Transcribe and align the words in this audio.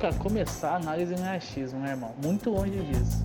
pra 0.00 0.14
começar, 0.14 0.70
a 0.72 0.76
análise 0.76 1.14
não 1.14 1.26
é 1.26 1.36
achismo, 1.36 1.78
né, 1.78 1.90
irmão? 1.90 2.14
Muito 2.24 2.48
longe 2.50 2.70
disso. 2.84 3.22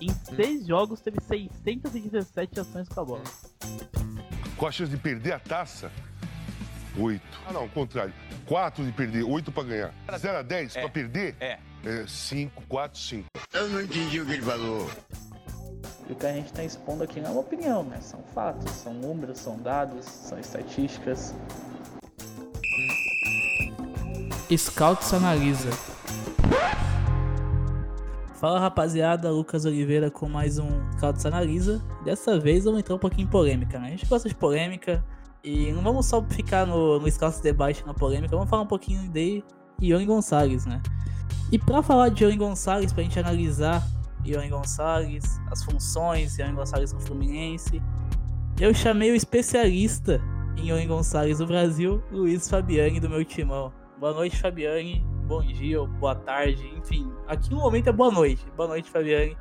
Em 0.00 0.14
seis 0.36 0.64
jogos 0.66 1.00
teve 1.00 1.18
617 1.64 2.60
ações 2.60 2.88
com 2.88 3.00
a 3.00 3.04
bola. 3.04 3.22
Com 4.56 4.66
a 4.68 4.70
chance 4.70 4.90
de 4.90 4.96
perder 4.96 5.32
a 5.32 5.38
taça, 5.40 5.90
8. 6.96 7.20
Ah, 7.48 7.52
não, 7.52 7.64
o 7.64 7.68
contrário. 7.68 8.14
4 8.46 8.84
de 8.84 8.92
perder, 8.92 9.24
8 9.24 9.50
pra 9.50 9.64
ganhar. 9.64 9.92
0 10.16 10.38
a 10.38 10.42
10 10.42 10.76
É. 10.76 10.80
pra 10.80 10.88
perder? 10.88 11.34
É. 11.40 11.58
5, 12.06 12.62
4, 12.68 12.98
5. 13.00 13.26
Eu 13.52 13.68
não 13.68 13.80
entendi 13.82 14.20
o 14.20 14.26
que 14.26 14.32
ele 14.32 14.42
falou. 14.42 14.88
E 16.08 16.12
o 16.12 16.14
que 16.14 16.26
a 16.26 16.32
gente 16.32 16.52
tá 16.52 16.62
expondo 16.62 17.02
aqui 17.02 17.20
não 17.20 17.30
é 17.30 17.32
uma 17.32 17.40
opinião, 17.40 17.82
né? 17.82 17.98
São 18.00 18.22
fatos, 18.34 18.70
são 18.72 18.94
números, 18.94 19.38
são 19.38 19.58
dados, 19.58 20.04
são 20.04 20.38
estatísticas. 20.38 21.34
Scouts 24.52 25.12
analisa. 25.14 25.70
Fala 28.34 28.60
rapaziada, 28.60 29.30
Lucas 29.30 29.64
Oliveira 29.64 30.10
com 30.10 30.28
mais 30.28 30.58
um 30.58 30.68
Scouts 30.92 31.24
Analisa. 31.24 31.82
Dessa 32.04 32.38
vez 32.38 32.64
vamos 32.64 32.80
entrar 32.80 32.94
um 32.94 32.98
pouquinho 32.98 33.26
em 33.26 33.30
polêmica, 33.30 33.78
né? 33.78 33.86
A 33.86 33.90
gente 33.90 34.04
gosta 34.06 34.28
de 34.28 34.34
polêmica 34.34 35.02
e 35.42 35.72
não 35.72 35.82
vamos 35.82 36.06
só 36.06 36.22
ficar 36.22 36.66
no, 36.66 37.00
no 37.00 37.10
Scouts 37.10 37.40
Debate 37.40 37.86
na 37.86 37.94
polêmica, 37.94 38.36
vamos 38.36 38.50
falar 38.50 38.62
um 38.62 38.66
pouquinho 38.66 39.08
de 39.10 39.42
Ione 39.80 40.04
Gonçalves, 40.04 40.66
né? 40.66 40.82
E 41.50 41.58
pra 41.58 41.82
falar 41.82 42.10
de 42.10 42.22
Ione 42.22 42.36
Gonçalves, 42.36 42.92
pra 42.92 43.02
gente 43.02 43.18
analisar 43.18 43.82
Ione 44.26 44.50
Gonçalves, 44.50 45.40
as 45.50 45.64
funções 45.64 46.38
Ione 46.38 46.52
Gonçalves 46.52 46.92
no 46.92 47.00
Fluminense, 47.00 47.82
eu 48.60 48.74
chamei 48.74 49.10
o 49.10 49.14
especialista 49.14 50.20
em 50.58 50.68
Ione 50.68 50.86
Gonçalves 50.86 51.38
do 51.38 51.46
Brasil, 51.46 52.02
Luiz 52.12 52.48
Fabiani, 52.48 53.00
do 53.00 53.08
meu 53.08 53.24
timão. 53.24 53.72
Boa 54.04 54.12
noite, 54.12 54.36
Fabiani. 54.38 55.02
Bom 55.26 55.40
dia 55.40 55.82
boa 55.82 56.14
tarde, 56.14 56.70
enfim. 56.76 57.10
Aqui 57.26 57.50
no 57.50 57.56
momento 57.56 57.88
é 57.88 57.92
boa 57.92 58.10
noite. 58.10 58.44
Boa 58.54 58.68
noite, 58.68 58.90
Fabiani. 58.90 59.34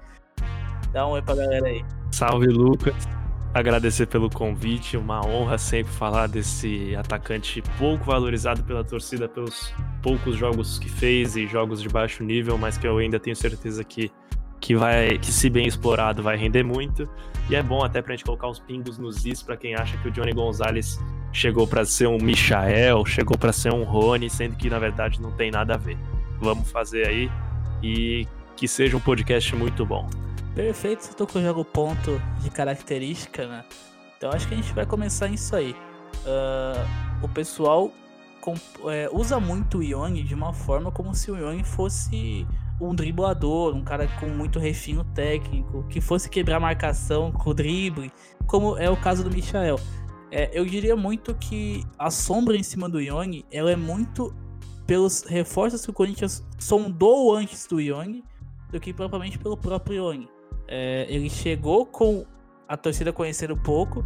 Dá 0.93 1.05
um 1.05 1.09
oi 1.09 1.21
pra 1.21 1.35
galera 1.35 1.67
aí. 1.67 1.83
Salve, 2.13 2.47
Lucas. 2.47 2.95
Agradecer 3.53 4.05
pelo 4.05 4.29
convite, 4.29 4.95
uma 4.95 5.19
honra 5.27 5.57
sempre 5.57 5.91
falar 5.91 6.27
desse 6.27 6.95
atacante 6.95 7.61
pouco 7.77 8.05
valorizado 8.05 8.63
pela 8.63 8.85
torcida 8.85 9.27
pelos 9.27 9.75
poucos 10.01 10.37
jogos 10.37 10.79
que 10.79 10.89
fez 10.89 11.35
e 11.35 11.45
jogos 11.45 11.81
de 11.81 11.89
baixo 11.89 12.23
nível, 12.23 12.57
mas 12.57 12.77
que 12.77 12.87
eu 12.87 12.99
ainda 12.99 13.19
tenho 13.19 13.35
certeza 13.35 13.83
que, 13.83 14.09
que 14.61 14.77
vai, 14.77 15.17
que 15.17 15.29
se 15.29 15.49
bem 15.49 15.67
explorado, 15.67 16.23
vai 16.23 16.37
render 16.37 16.63
muito. 16.63 17.05
E 17.49 17.55
é 17.57 17.61
bom 17.61 17.83
até 17.83 18.01
pra 18.01 18.15
gente 18.15 18.23
colocar 18.23 18.47
uns 18.47 18.61
pingos 18.61 18.97
nos 18.97 19.25
is 19.25 19.43
pra 19.43 19.57
quem 19.57 19.75
acha 19.75 19.97
que 19.97 20.07
o 20.07 20.11
Johnny 20.11 20.31
Gonzalez 20.31 20.97
chegou 21.33 21.67
pra 21.67 21.83
ser 21.83 22.07
um 22.07 22.17
Michael, 22.17 23.03
chegou 23.05 23.37
pra 23.37 23.51
ser 23.51 23.73
um 23.73 23.83
Rony, 23.83 24.29
sendo 24.29 24.55
que 24.55 24.69
na 24.69 24.79
verdade 24.79 25.21
não 25.21 25.31
tem 25.31 25.51
nada 25.51 25.73
a 25.73 25.77
ver. 25.77 25.97
Vamos 26.39 26.69
fazer 26.71 27.07
aí 27.07 27.31
e 27.81 28.27
que 28.55 28.67
seja 28.67 28.95
um 28.95 28.99
podcast 28.99 29.55
muito 29.55 29.85
bom. 29.85 30.07
Perfeito, 30.55 31.03
você 31.03 31.13
tocou 31.13 31.41
já 31.41 31.51
o 31.51 31.65
ponto 31.65 32.21
de 32.41 32.49
característica, 32.51 33.47
né? 33.47 33.65
Então 34.15 34.31
acho 34.31 34.47
que 34.47 34.53
a 34.53 34.57
gente 34.57 34.71
vai 34.73 34.85
começar 34.85 35.27
isso 35.27 35.55
aí. 35.55 35.75
Ah, 36.25 36.85
o 37.21 37.27
pessoal 37.27 37.91
é, 38.89 39.09
usa 39.11 39.39
muito 39.39 39.79
o 39.79 39.83
Ione 39.83 40.23
de 40.23 40.35
uma 40.35 40.53
forma 40.53 40.91
como 40.91 41.15
se 41.15 41.31
o 41.31 41.37
Ione 41.37 41.63
fosse 41.63 42.45
um 42.79 42.93
driblador, 42.93 43.73
um 43.73 43.83
cara 43.83 44.07
com 44.19 44.27
muito 44.27 44.59
refino 44.59 45.03
técnico, 45.15 45.83
que 45.89 46.01
fosse 46.01 46.29
quebrar 46.29 46.59
marcação 46.59 47.31
com 47.31 47.49
o 47.49 47.53
drible, 47.53 48.11
como 48.45 48.77
é 48.77 48.89
o 48.89 48.97
caso 48.97 49.23
do 49.23 49.31
Michael. 49.31 49.79
É, 50.35 50.49
eu 50.51 50.65
diria 50.65 50.95
muito 50.95 51.35
que 51.35 51.85
a 51.95 52.09
sombra 52.09 52.57
em 52.57 52.63
cima 52.63 52.89
do 52.89 52.99
Ione, 52.99 53.45
ela 53.51 53.69
é 53.69 53.75
muito 53.75 54.35
pelos 54.87 55.21
reforços 55.21 55.85
que 55.85 55.91
o 55.91 55.93
Corinthians 55.93 56.43
sondou 56.57 57.35
antes 57.35 57.67
do 57.67 57.79
Ione 57.79 58.23
do 58.71 58.79
que 58.79 58.91
propriamente 58.91 59.37
pelo 59.37 59.55
próprio 59.55 59.95
Ione. 59.97 60.27
É, 60.67 61.05
ele 61.07 61.29
chegou 61.29 61.85
com 61.85 62.25
a 62.67 62.75
torcida 62.75 63.13
conhecendo 63.13 63.55
pouco, 63.55 64.03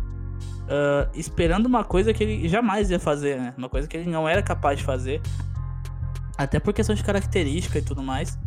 ah, 0.67 1.09
esperando 1.13 1.65
uma 1.65 1.85
coisa 1.85 2.13
que 2.13 2.21
ele 2.21 2.49
jamais 2.49 2.91
ia 2.91 2.99
fazer, 2.99 3.39
né? 3.39 3.53
Uma 3.57 3.69
coisa 3.69 3.87
que 3.87 3.95
ele 3.95 4.09
não 4.09 4.27
era 4.27 4.43
capaz 4.43 4.79
de 4.79 4.83
fazer. 4.83 5.21
Até 6.37 6.59
por 6.59 6.73
questão 6.73 6.93
de 6.93 7.05
característica 7.05 7.79
e 7.79 7.81
tudo 7.81 8.03
mais. 8.03 8.37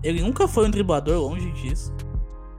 Ele 0.00 0.22
nunca 0.22 0.46
foi 0.46 0.64
um 0.68 0.70
driblador, 0.70 1.20
longe 1.20 1.50
disso. 1.50 1.92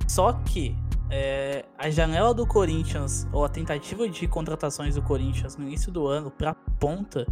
Só 0.10 0.34
que 0.34 0.76
é, 1.10 1.66
a 1.78 1.90
janela 1.90 2.34
do 2.34 2.46
Corinthians, 2.46 3.28
ou 3.32 3.46
a 3.46 3.50
tentativa 3.50 4.08
de 4.10 4.28
contratações 4.28 4.96
do 4.96 5.02
Corinthians 5.02 5.56
no 5.56 5.66
início 5.66 5.92
do 5.92 6.08
ano 6.08 6.30
pra 6.30 6.54
ponta, 6.54 7.26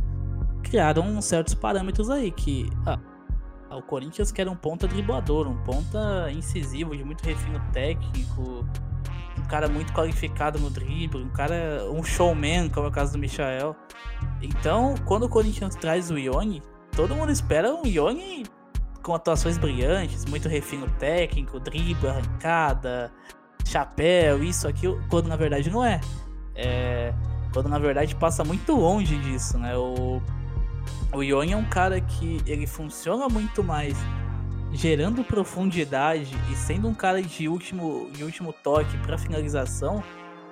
criaram 0.63 1.21
certos 1.21 1.53
parâmetros 1.53 2.09
aí 2.09 2.31
que. 2.31 2.69
ah, 2.85 2.99
o 3.71 3.81
Corinthians 3.81 4.31
quer 4.31 4.47
um 4.47 4.55
ponta 4.55 4.87
driblador, 4.87 5.47
um 5.47 5.57
ponta 5.63 6.31
incisivo, 6.31 6.95
de 6.95 7.03
muito 7.03 7.23
refino 7.23 7.61
técnico, 7.73 8.65
um 9.37 9.43
cara 9.49 9.67
muito 9.67 9.91
qualificado 9.91 10.57
no 10.59 10.69
drible, 10.69 11.23
um 11.23 11.29
cara, 11.29 11.83
um 11.91 12.03
showman, 12.03 12.69
como 12.69 12.85
é 12.85 12.89
o 12.89 12.91
caso 12.91 13.13
do 13.13 13.19
Michael. 13.19 13.75
Então, 14.41 14.95
quando 15.05 15.23
o 15.23 15.29
Corinthians 15.29 15.75
traz 15.75 16.09
o 16.09 16.17
Ione, 16.17 16.63
todo 16.95 17.13
mundo 17.15 17.31
espera 17.31 17.73
um 17.73 17.85
Ione 17.85 18.45
com 19.03 19.13
atuações 19.13 19.57
brilhantes, 19.57 20.25
muito 20.25 20.47
refino 20.47 20.89
técnico, 20.97 21.59
drible, 21.59 22.07
arrancada, 22.07 23.11
chapéu, 23.65 24.43
isso, 24.43 24.67
aquilo, 24.67 25.01
quando 25.09 25.27
na 25.27 25.35
verdade 25.35 25.69
não 25.69 25.83
é. 25.83 25.99
É, 26.55 27.13
quando 27.51 27.67
na 27.67 27.79
verdade 27.79 28.15
passa 28.15 28.43
muito 28.43 28.73
longe 28.73 29.17
disso, 29.17 29.57
né? 29.57 29.75
O, 29.75 30.21
o 31.11 31.23
Ione 31.23 31.53
é 31.53 31.57
um 31.57 31.65
cara 31.65 31.99
que 31.99 32.41
ele 32.45 32.67
funciona 32.67 33.27
muito 33.27 33.63
mais 33.63 33.97
gerando 34.71 35.23
profundidade 35.23 36.35
e 36.51 36.55
sendo 36.55 36.87
um 36.87 36.93
cara 36.93 37.21
de 37.21 37.47
último, 37.47 38.09
de 38.13 38.23
último 38.23 38.53
toque 38.53 38.97
para 38.97 39.17
finalização 39.17 40.03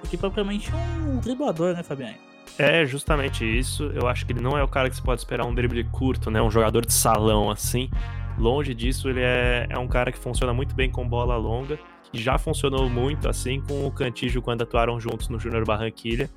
do 0.02 0.08
que 0.08 0.18
propriamente 0.18 0.72
um 1.06 1.20
driblador, 1.20 1.74
né, 1.74 1.84
Fabiano? 1.84 2.16
É 2.58 2.86
justamente 2.86 3.44
isso. 3.44 3.92
Eu 3.94 4.08
acho 4.08 4.26
que 4.26 4.32
ele 4.32 4.42
não 4.42 4.58
é 4.58 4.64
o 4.64 4.68
cara 4.68 4.90
que 4.90 4.96
você 4.96 5.02
pode 5.02 5.20
esperar 5.22 5.46
um 5.46 5.54
drible 5.54 5.84
curto, 5.86 6.30
né? 6.30 6.42
Um 6.42 6.52
jogador 6.52 6.86
de 6.86 6.94
salão 6.94 7.50
assim. 7.50 7.90
Longe 8.38 8.74
disso, 8.74 9.10
ele 9.10 9.22
é, 9.22 9.68
é 9.70 9.78
um 9.78 9.88
cara 9.88 10.12
que 10.12 10.18
funciona 10.18 10.54
muito 10.54 10.76
bem 10.76 10.90
com 10.90 11.08
bola 11.08 11.36
longa. 11.36 11.80
Já 12.14 12.38
funcionou 12.38 12.90
muito 12.90 13.28
assim 13.28 13.60
com 13.60 13.86
o 13.86 13.92
Cantígio 13.92 14.42
quando 14.42 14.62
atuaram 14.62 15.00
juntos 15.00 15.30
no 15.30 15.40
Júnior 15.40 15.66
Barranquilha. 15.66 16.30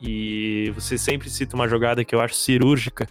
E 0.00 0.70
você 0.74 0.98
sempre 0.98 1.30
cita 1.30 1.56
uma 1.56 1.66
jogada 1.66 2.04
que 2.04 2.14
eu 2.14 2.20
acho 2.20 2.34
cirúrgica, 2.34 3.08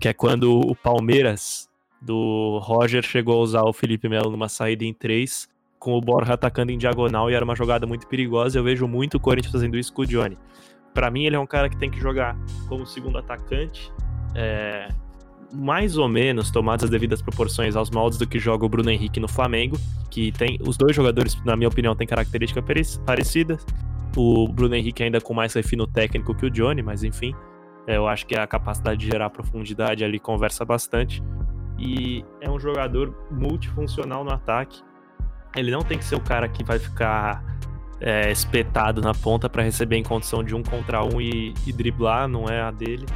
que 0.00 0.08
é 0.08 0.12
quando 0.12 0.60
o 0.60 0.74
Palmeiras 0.74 1.68
do 2.02 2.58
Roger 2.62 3.02
chegou 3.02 3.38
a 3.38 3.42
usar 3.42 3.62
o 3.62 3.72
Felipe 3.72 4.08
Melo 4.08 4.30
numa 4.30 4.48
saída 4.48 4.84
em 4.84 4.92
três, 4.92 5.48
com 5.78 5.92
o 5.92 6.00
Borja 6.00 6.34
atacando 6.34 6.72
em 6.72 6.78
diagonal 6.78 7.30
e 7.30 7.34
era 7.34 7.44
uma 7.44 7.54
jogada 7.54 7.86
muito 7.86 8.06
perigosa. 8.06 8.58
Eu 8.58 8.64
vejo 8.64 8.88
muito 8.88 9.16
o 9.16 9.20
Corinthians 9.20 9.52
fazendo 9.52 9.78
isso 9.78 9.92
com 9.92 10.02
o 10.02 10.06
Johnny. 10.06 10.36
Pra 10.92 11.10
mim, 11.10 11.24
ele 11.24 11.36
é 11.36 11.38
um 11.38 11.46
cara 11.46 11.68
que 11.68 11.76
tem 11.76 11.90
que 11.90 12.00
jogar 12.00 12.36
como 12.68 12.86
segundo 12.86 13.18
atacante, 13.18 13.92
é, 14.34 14.88
mais 15.54 15.96
ou 15.96 16.08
menos 16.08 16.50
tomadas 16.50 16.84
as 16.84 16.90
devidas 16.90 17.22
proporções 17.22 17.76
aos 17.76 17.90
moldes 17.90 18.18
do 18.18 18.26
que 18.26 18.38
joga 18.38 18.66
o 18.66 18.68
Bruno 18.68 18.90
Henrique 18.90 19.20
no 19.20 19.28
Flamengo, 19.28 19.78
que 20.10 20.32
tem 20.32 20.58
os 20.66 20.76
dois 20.76 20.94
jogadores, 20.94 21.36
na 21.44 21.56
minha 21.56 21.68
opinião, 21.68 21.94
têm 21.94 22.06
características 22.06 22.64
pare- 22.64 23.04
parecidas. 23.06 23.64
O 24.16 24.48
Bruno 24.48 24.74
Henrique 24.74 25.02
ainda 25.02 25.20
com 25.20 25.34
mais 25.34 25.54
refino 25.54 25.86
técnico 25.86 26.34
que 26.34 26.46
o 26.46 26.50
Johnny, 26.50 26.82
mas 26.82 27.02
enfim, 27.02 27.34
é, 27.86 27.96
eu 27.96 28.06
acho 28.06 28.26
que 28.26 28.36
a 28.36 28.46
capacidade 28.46 29.00
de 29.00 29.06
gerar 29.06 29.30
profundidade 29.30 30.04
ali 30.04 30.18
conversa 30.18 30.64
bastante. 30.64 31.22
E 31.78 32.24
é 32.40 32.48
um 32.50 32.58
jogador 32.58 33.14
multifuncional 33.30 34.24
no 34.24 34.32
ataque. 34.32 34.80
Ele 35.56 35.70
não 35.70 35.82
tem 35.82 35.98
que 35.98 36.04
ser 36.04 36.14
o 36.14 36.20
cara 36.20 36.48
que 36.48 36.62
vai 36.64 36.78
ficar 36.78 37.44
é, 38.00 38.30
espetado 38.30 39.00
na 39.00 39.12
ponta 39.12 39.48
para 39.48 39.62
receber 39.62 39.96
em 39.96 40.02
condição 40.02 40.42
de 40.44 40.54
um 40.54 40.62
contra 40.62 41.04
um 41.04 41.20
e, 41.20 41.52
e 41.66 41.72
driblar, 41.72 42.28
não 42.28 42.48
é 42.48 42.60
a 42.60 42.70
dele. 42.70 43.06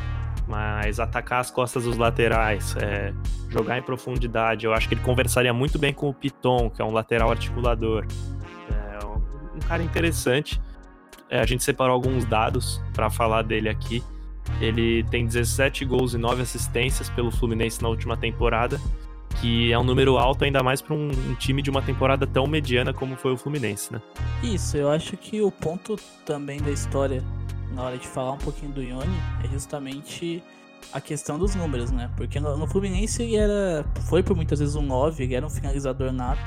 Mas 0.49 0.99
atacar 0.99 1.41
as 1.41 1.51
costas 1.51 1.85
dos 1.85 1.99
laterais, 1.99 2.75
é, 2.81 3.13
jogar 3.51 3.79
em 3.79 3.83
profundidade, 3.83 4.65
eu 4.65 4.73
acho 4.73 4.89
que 4.89 4.95
ele 4.95 5.03
conversaria 5.03 5.53
muito 5.53 5.79
bem 5.79 5.93
com 5.93 6.09
o 6.09 6.15
Piton, 6.15 6.71
que 6.71 6.81
é 6.81 6.85
um 6.85 6.91
lateral 6.91 7.31
articulador. 7.31 8.07
É 8.71 9.07
um, 9.07 9.61
cara 9.61 9.83
interessante. 9.83 10.59
É, 11.29 11.41
a 11.41 11.45
gente 11.45 11.63
separou 11.63 11.93
alguns 11.93 12.25
dados 12.25 12.83
para 12.95 13.11
falar 13.11 13.43
dele 13.43 13.69
aqui. 13.69 14.03
Ele 14.59 15.05
tem 15.11 15.27
17 15.27 15.85
gols 15.85 16.15
e 16.15 16.19
9 16.19 16.41
assistências 16.41 17.11
pelo 17.11 17.31
Fluminense 17.31 17.83
na 17.83 17.89
última 17.91 18.17
temporada, 18.17 18.81
que 19.43 19.71
é 19.71 19.79
um 19.79 19.85
número 19.85 20.17
alto 20.17 20.45
ainda 20.45 20.63
mais 20.63 20.81
para 20.81 20.95
um, 20.95 21.11
um 21.11 21.35
time 21.35 21.61
de 21.61 21.69
uma 21.69 21.83
temporada 21.83 22.27
tão 22.27 22.47
mediana 22.47 22.95
como 22.95 23.17
foi 23.17 23.33
o 23.33 23.37
Fluminense, 23.37 23.93
né? 23.93 24.01
Isso, 24.43 24.79
eu 24.79 24.91
acho 24.91 25.15
que 25.19 25.43
o 25.43 25.51
ponto 25.53 25.97
também 26.25 26.63
da 26.63 26.71
história, 26.71 27.23
na 27.79 27.85
hora 27.85 27.97
de 27.97 28.09
falar 28.09 28.33
um 28.33 28.39
pouquinho 28.39 28.73
do 28.73 28.83
Ione, 28.83 29.17
é 29.45 29.47
justamente 29.47 30.43
a 30.93 31.01
questão 31.01 31.39
dos 31.39 31.55
números, 31.55 31.93
né? 31.93 32.11
Porque 32.17 32.41
no, 32.41 32.67
Fluminense 32.67 33.23
ele 33.23 33.37
era, 33.37 33.87
foi 34.09 34.21
por 34.21 34.35
muitas 34.35 34.59
vezes 34.59 34.75
um 34.75 34.83
9, 34.83 35.23
ele 35.23 35.37
era 35.37 35.47
um 35.47 35.51
finalizador 35.51 36.11
nato. 36.11 36.43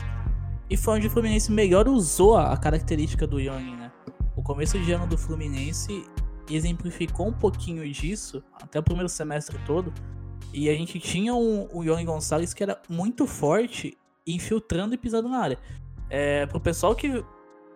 E 0.70 0.76
foi 0.76 0.98
onde 0.98 1.08
o 1.08 1.10
Fluminense 1.10 1.50
melhor 1.50 1.88
usou 1.88 2.36
a, 2.36 2.52
a 2.52 2.58
característica 2.58 3.26
do 3.26 3.40
Ione, 3.40 3.78
né? 3.78 3.94
O 4.36 4.44
começo 4.44 4.78
de 4.78 4.92
ano 4.92 5.08
do 5.08 5.18
Fluminense 5.18 6.04
exemplificou 6.50 7.30
um 7.30 7.34
pouquinho 7.34 7.90
disso, 7.90 8.44
até 8.62 8.80
o 8.80 8.84
primeiro 8.84 9.08
semestre 9.08 9.58
todo, 9.66 9.94
E 10.54 10.70
a 10.70 10.74
gente 10.74 11.00
tinha 11.00 11.34
um, 11.34 11.66
o 11.72 11.82
Ione 11.82 12.04
Gonçalves 12.04 12.54
que 12.54 12.62
era 12.62 12.78
muito 12.90 13.26
forte, 13.26 13.98
infiltrando 14.28 14.96
e 14.96 14.98
pisando 14.98 15.30
na 15.30 15.40
área. 15.40 15.58
É, 16.10 16.46
pro 16.46 16.60
pessoal 16.60 16.94
que 16.94 17.24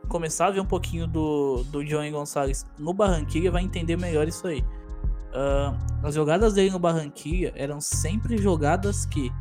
começar 0.06 0.48
a 0.48 0.52
ver 0.52 0.60
um 0.60 0.66
pouquinho 0.66 1.08
do, 1.08 1.64
do 1.66 1.84
Johnny 1.84 2.12
Gonçalves 2.12 2.66
no 2.78 2.94
Barranquilla 2.94 3.52
vai 3.52 3.64
entender 3.64 3.98
melhor 3.98 4.28
isso 4.28 4.48
aí. 4.48 4.62
Uh, 4.62 5.76
as 6.04 6.16
jogadas 6.16 6.54
dele 6.54 6.72
no 6.72 6.80
Barranquilla 6.80 7.52
eram 7.56 7.82
sempre 7.82 8.38
jogadas 8.38 9.06
que 9.06 9.32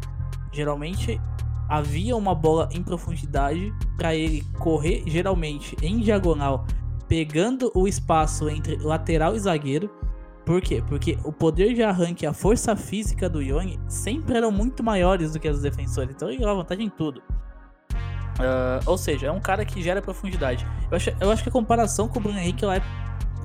geralmente 0.53 1.21
havia 1.69 2.17
uma 2.17 2.35
bola 2.35 2.69
em 2.73 2.83
profundidade 2.83 3.73
para 3.97 4.15
ele 4.15 4.45
correr, 4.59 5.03
geralmente 5.07 5.77
em 5.83 6.01
diagonal, 6.01 6.67
pegando 7.09 7.71
o 7.75 7.87
espaço 7.87 8.49
entre 8.49 8.77
lateral 8.77 9.35
e 9.35 9.41
zagueiro. 9.41 9.91
Por 10.45 10.61
quê? 10.61 10.83
Porque 10.87 11.17
o 11.25 11.33
poder 11.33 11.75
de 11.75 11.83
arranque 11.83 12.25
e 12.25 12.29
a 12.29 12.33
força 12.33 12.77
física 12.77 13.31
do 13.31 13.41
Yoni 13.41 13.81
sempre 13.89 14.37
eram 14.37 14.51
muito 14.51 14.83
maiores 14.83 15.33
do 15.33 15.41
que 15.41 15.49
as 15.49 15.63
defensores. 15.63 16.15
Então 16.15 16.29
ele 16.29 16.41
leva 16.41 16.57
vantagem 16.57 16.87
em 16.87 16.91
tudo. 16.91 17.23
Uh, 18.35 18.83
ou 18.87 18.99
seja, 18.99 19.29
é 19.29 19.31
um 19.31 19.41
cara 19.41 19.65
que 19.65 19.83
gera 19.83 20.03
profundidade. 20.03 20.67
Eu 20.91 20.97
acho, 20.97 21.11
eu 21.21 21.31
acho 21.31 21.43
que 21.43 21.49
a 21.49 21.53
comparação 21.53 22.09
com 22.09 22.19
o 22.19 22.23
Bruno 22.23 22.39
Henrique 22.39 22.65
é, 22.65 22.83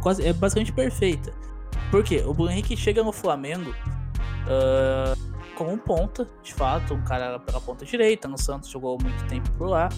quase, 0.01 0.25
é 0.25 0.33
basicamente 0.33 0.71
perfeita. 0.71 1.31
Por 1.91 2.03
quê? 2.03 2.23
O 2.25 2.33
Bruno 2.33 2.51
Henrique 2.51 2.75
chega 2.75 3.03
no 3.03 3.11
Flamengo 3.11 3.71
uh, 3.71 5.29
como 5.55 5.71
um 5.71 5.77
ponta, 5.77 6.27
de 6.41 6.53
fato, 6.53 6.93
um 6.93 7.01
cara 7.01 7.39
pela 7.39 7.61
ponta 7.61 7.85
direita. 7.85 8.27
No 8.27 8.37
Santos 8.37 8.69
jogou 8.69 8.97
muito 9.01 9.25
tempo 9.27 9.49
por 9.51 9.69
lá. 9.69 9.89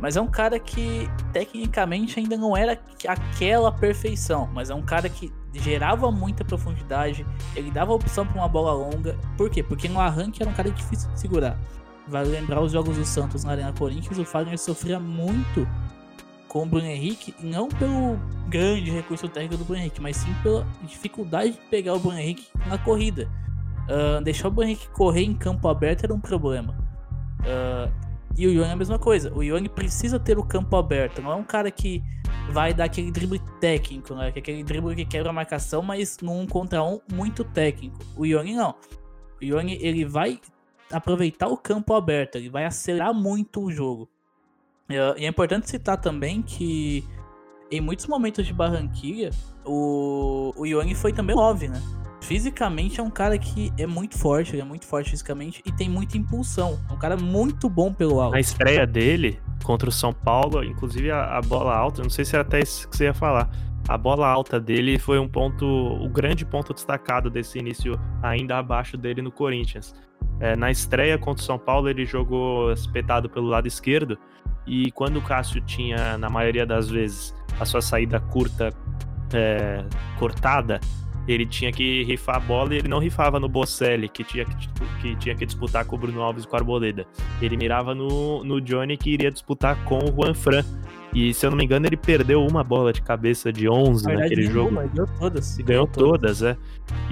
Mas 0.00 0.16
é 0.16 0.20
um 0.20 0.28
cara 0.28 0.58
que 0.58 1.10
tecnicamente 1.32 2.18
ainda 2.18 2.36
não 2.36 2.56
era 2.56 2.80
aquela 3.06 3.70
perfeição, 3.70 4.48
mas 4.52 4.70
é 4.70 4.74
um 4.74 4.80
cara 4.80 5.10
que 5.10 5.30
gerava 5.52 6.10
muita 6.10 6.42
profundidade, 6.42 7.26
ele 7.54 7.70
dava 7.70 7.92
opção 7.92 8.26
para 8.26 8.36
uma 8.36 8.48
bola 8.48 8.72
longa. 8.72 9.18
Por 9.36 9.50
quê? 9.50 9.62
Porque 9.62 9.88
no 9.88 10.00
arranque 10.00 10.40
era 10.40 10.50
um 10.50 10.54
cara 10.54 10.70
difícil 10.70 11.10
de 11.10 11.20
segurar. 11.20 11.58
Vale 12.08 12.28
lembrar 12.30 12.60
os 12.60 12.72
jogos 12.72 12.96
do 12.96 13.04
Santos 13.04 13.44
na 13.44 13.52
Arena 13.52 13.72
Corinthians, 13.72 14.18
o 14.18 14.24
Fagner 14.24 14.58
sofria 14.58 14.98
muito 14.98 15.66
com 16.48 16.64
o 16.64 16.66
Bruno 16.66 16.86
Henrique, 16.86 17.34
não 17.40 17.68
pelo 17.68 18.18
grande 18.48 18.90
recurso 18.90 19.28
técnico 19.28 19.56
do 19.56 19.64
Bruno 19.64 19.80
Henrique, 19.80 20.00
mas 20.00 20.16
sim 20.16 20.34
pela 20.42 20.66
dificuldade 20.82 21.52
de 21.52 21.58
pegar 21.70 21.94
o 21.94 22.00
Bruno 22.00 22.18
Henrique 22.18 22.48
na 22.66 22.76
corrida. 22.76 23.28
Uh, 23.84 24.20
deixar 24.22 24.48
o 24.48 24.50
Bruno 24.50 24.68
Henrique 24.68 24.88
correr 24.88 25.22
em 25.22 25.34
campo 25.34 25.68
aberto 25.68 26.04
era 26.04 26.12
um 26.12 26.20
problema. 26.20 26.76
Uh, 27.40 28.10
e 28.36 28.46
o 28.46 28.52
Ione 28.52 28.70
é 28.70 28.72
a 28.72 28.76
mesma 28.76 28.98
coisa. 28.98 29.32
O 29.32 29.42
Ione 29.42 29.68
precisa 29.68 30.18
ter 30.18 30.38
o 30.38 30.42
campo 30.42 30.76
aberto. 30.76 31.22
Não 31.22 31.30
é 31.30 31.34
um 31.34 31.44
cara 31.44 31.70
que 31.70 32.02
vai 32.50 32.72
dar 32.74 32.84
aquele 32.84 33.10
drible 33.10 33.40
técnico, 33.60 34.14
né? 34.14 34.32
É 34.34 34.38
aquele 34.38 34.64
drible 34.64 34.94
que 34.94 35.04
quebra 35.04 35.30
a 35.30 35.32
marcação, 35.32 35.82
mas 35.82 36.18
num 36.20 36.46
contra 36.46 36.82
um 36.82 37.00
muito 37.12 37.44
técnico. 37.44 37.98
O 38.16 38.26
Ione 38.26 38.54
não. 38.54 38.74
O 39.40 39.44
Ione 39.44 39.78
ele 39.80 40.04
vai 40.04 40.40
aproveitar 40.92 41.48
o 41.48 41.56
campo 41.56 41.94
aberto, 41.94 42.36
ele 42.36 42.48
vai 42.48 42.64
acelerar 42.64 43.14
muito 43.14 43.62
o 43.62 43.70
jogo. 43.70 44.08
E 44.88 45.24
é 45.24 45.28
importante 45.28 45.70
citar 45.70 46.00
também 46.00 46.42
que 46.42 47.04
em 47.70 47.80
muitos 47.80 48.06
momentos 48.06 48.44
de 48.44 48.52
Barranquilla, 48.52 49.30
o, 49.64 50.52
o 50.56 50.94
foi 50.96 51.12
também 51.12 51.36
9, 51.36 51.68
né? 51.68 51.80
Fisicamente 52.20 53.00
é 53.00 53.02
um 53.02 53.10
cara 53.10 53.38
que 53.38 53.72
é 53.78 53.86
muito 53.86 54.18
forte, 54.18 54.54
ele 54.54 54.62
é 54.62 54.64
muito 54.64 54.86
forte 54.86 55.10
fisicamente 55.10 55.62
e 55.64 55.72
tem 55.72 55.88
muita 55.88 56.18
impulsão. 56.18 56.78
É 56.88 56.92
um 56.92 56.98
cara 56.98 57.16
muito 57.16 57.68
bom 57.68 57.92
pelo 57.92 58.20
alto. 58.20 58.36
A 58.36 58.40
estreia 58.40 58.86
dele 58.86 59.40
contra 59.64 59.88
o 59.88 59.92
São 59.92 60.12
Paulo, 60.12 60.62
inclusive 60.62 61.10
a, 61.10 61.38
a 61.38 61.40
bola 61.40 61.74
alta, 61.74 62.02
não 62.02 62.10
sei 62.10 62.24
se 62.24 62.34
era 62.34 62.42
até 62.42 62.60
isso 62.60 62.88
que 62.88 62.96
você 62.96 63.04
ia 63.04 63.14
falar. 63.14 63.48
A 63.88 63.96
bola 63.96 64.28
alta 64.28 64.60
dele 64.60 64.98
foi 64.98 65.18
um 65.18 65.28
ponto, 65.28 65.64
o 65.64 66.08
grande 66.08 66.44
ponto 66.44 66.74
destacado 66.74 67.30
desse 67.30 67.58
início 67.58 67.98
ainda 68.22 68.58
abaixo 68.58 68.96
dele 68.96 69.22
no 69.22 69.32
Corinthians. 69.32 69.94
É, 70.40 70.56
na 70.56 70.70
estreia 70.70 71.18
contra 71.18 71.42
o 71.42 71.46
São 71.46 71.58
Paulo, 71.58 71.88
ele 71.88 72.06
jogou 72.06 72.72
espetado 72.72 73.28
pelo 73.28 73.46
lado 73.46 73.68
esquerdo. 73.68 74.18
E 74.66 74.90
quando 74.92 75.18
o 75.18 75.22
Cássio 75.22 75.60
tinha, 75.60 76.16
na 76.16 76.30
maioria 76.30 76.64
das 76.64 76.88
vezes, 76.88 77.34
a 77.58 77.64
sua 77.64 77.82
saída 77.82 78.18
curta 78.20 78.72
é, 79.34 79.84
cortada, 80.18 80.80
ele 81.28 81.46
tinha 81.46 81.70
que 81.70 82.02
rifar 82.04 82.36
a 82.36 82.40
bola 82.40 82.74
e 82.74 82.78
ele 82.78 82.88
não 82.88 82.98
rifava 82.98 83.38
no 83.38 83.48
Bocelli, 83.48 84.08
que 84.08 84.24
tinha 84.24 84.44
que, 84.44 84.68
que, 85.00 85.16
tinha 85.16 85.34
que 85.34 85.46
disputar 85.46 85.84
com 85.84 85.96
o 85.96 85.98
Bruno 85.98 86.22
Alves 86.22 86.44
e 86.44 86.48
com 86.48 86.54
o 86.54 86.58
Arboleda. 86.58 87.06
Ele 87.40 87.56
mirava 87.56 87.94
no, 87.94 88.42
no 88.42 88.60
Johnny, 88.60 88.96
que 88.96 89.10
iria 89.10 89.30
disputar 89.30 89.76
com 89.84 89.98
o 89.98 90.12
Juan 90.12 90.34
Fran. 90.34 90.64
E 91.12 91.34
se 91.34 91.44
eu 91.44 91.50
não 91.50 91.58
me 91.58 91.64
engano, 91.64 91.86
ele 91.86 91.96
perdeu 91.96 92.44
uma 92.46 92.62
bola 92.62 92.92
de 92.92 93.02
cabeça 93.02 93.52
de 93.52 93.68
11 93.68 94.04
verdade, 94.04 94.28
naquele 94.28 94.46
jogo. 94.50 94.70
Ganhou 94.70 95.08
todas. 95.18 95.58
Ganhou 95.58 95.86
todas, 95.86 96.42
é. 96.42 96.56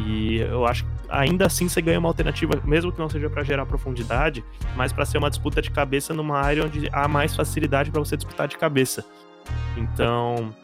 E 0.06 0.36
eu 0.38 0.64
acho 0.66 0.84
que 0.84 0.90
ainda 1.08 1.46
assim 1.46 1.68
você 1.68 1.80
ganha 1.80 1.98
uma 1.98 2.08
alternativa, 2.08 2.60
mesmo 2.64 2.92
que 2.92 2.98
não 2.98 3.08
seja 3.08 3.28
para 3.28 3.42
gerar 3.42 3.66
profundidade, 3.66 4.44
mas 4.76 4.92
para 4.92 5.04
ser 5.04 5.18
uma 5.18 5.30
disputa 5.30 5.62
de 5.62 5.70
cabeça 5.70 6.12
numa 6.14 6.38
área 6.38 6.64
onde 6.64 6.88
há 6.92 7.08
mais 7.08 7.34
facilidade 7.34 7.90
para 7.90 8.00
você 8.00 8.16
disputar 8.16 8.48
de 8.48 8.56
cabeça. 8.56 9.04
Então, 9.76 10.54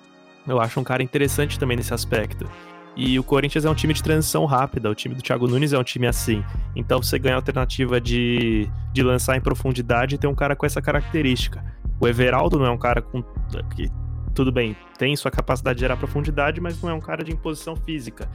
eu 0.47 0.61
acho 0.61 0.79
um 0.79 0.85
cara 0.85 1.03
interessante 1.03 1.59
também 1.59 1.77
nesse 1.77 1.95
aspecto. 1.95 2.49
E 2.97 3.19
o 3.19 3.25
Corinthians 3.25 3.65
é 3.65 3.71
um 3.71 3.75
time 3.75 3.93
de 3.93 4.03
transição 4.03 4.45
rápida, 4.45 4.89
o 4.89 4.95
time 4.95 5.15
do 5.15 5.23
Thiago 5.23 5.49
Nunes 5.49 5.73
é 5.73 5.79
um 5.79 5.83
time 5.83 6.07
assim. 6.07 6.45
Então 6.77 7.03
você 7.03 7.19
ganha 7.19 7.35
a 7.35 7.39
alternativa 7.39 8.01
de, 8.01 8.71
de 8.93 9.03
lançar 9.03 9.37
em 9.37 9.41
profundidade 9.41 10.15
e 10.15 10.19
ter 10.19 10.29
um 10.29 10.35
cara 10.35 10.55
com 10.55 10.65
essa 10.65 10.81
característica. 10.81 11.65
O 11.99 12.07
Everaldo 12.07 12.59
não 12.59 12.67
é 12.67 12.71
um 12.71 12.79
cara 12.79 13.03
com. 13.03 13.23
que 13.75 13.91
tudo 14.33 14.53
bem, 14.53 14.77
tem 14.99 15.15
sua 15.17 15.31
capacidade 15.31 15.77
de 15.77 15.81
gerar 15.81 15.97
profundidade, 15.97 16.61
mas 16.61 16.81
não 16.83 16.91
é 16.91 16.95
um 16.95 17.01
cara 17.01 17.25
de 17.25 17.33
imposição 17.33 17.75
física. 17.77 18.29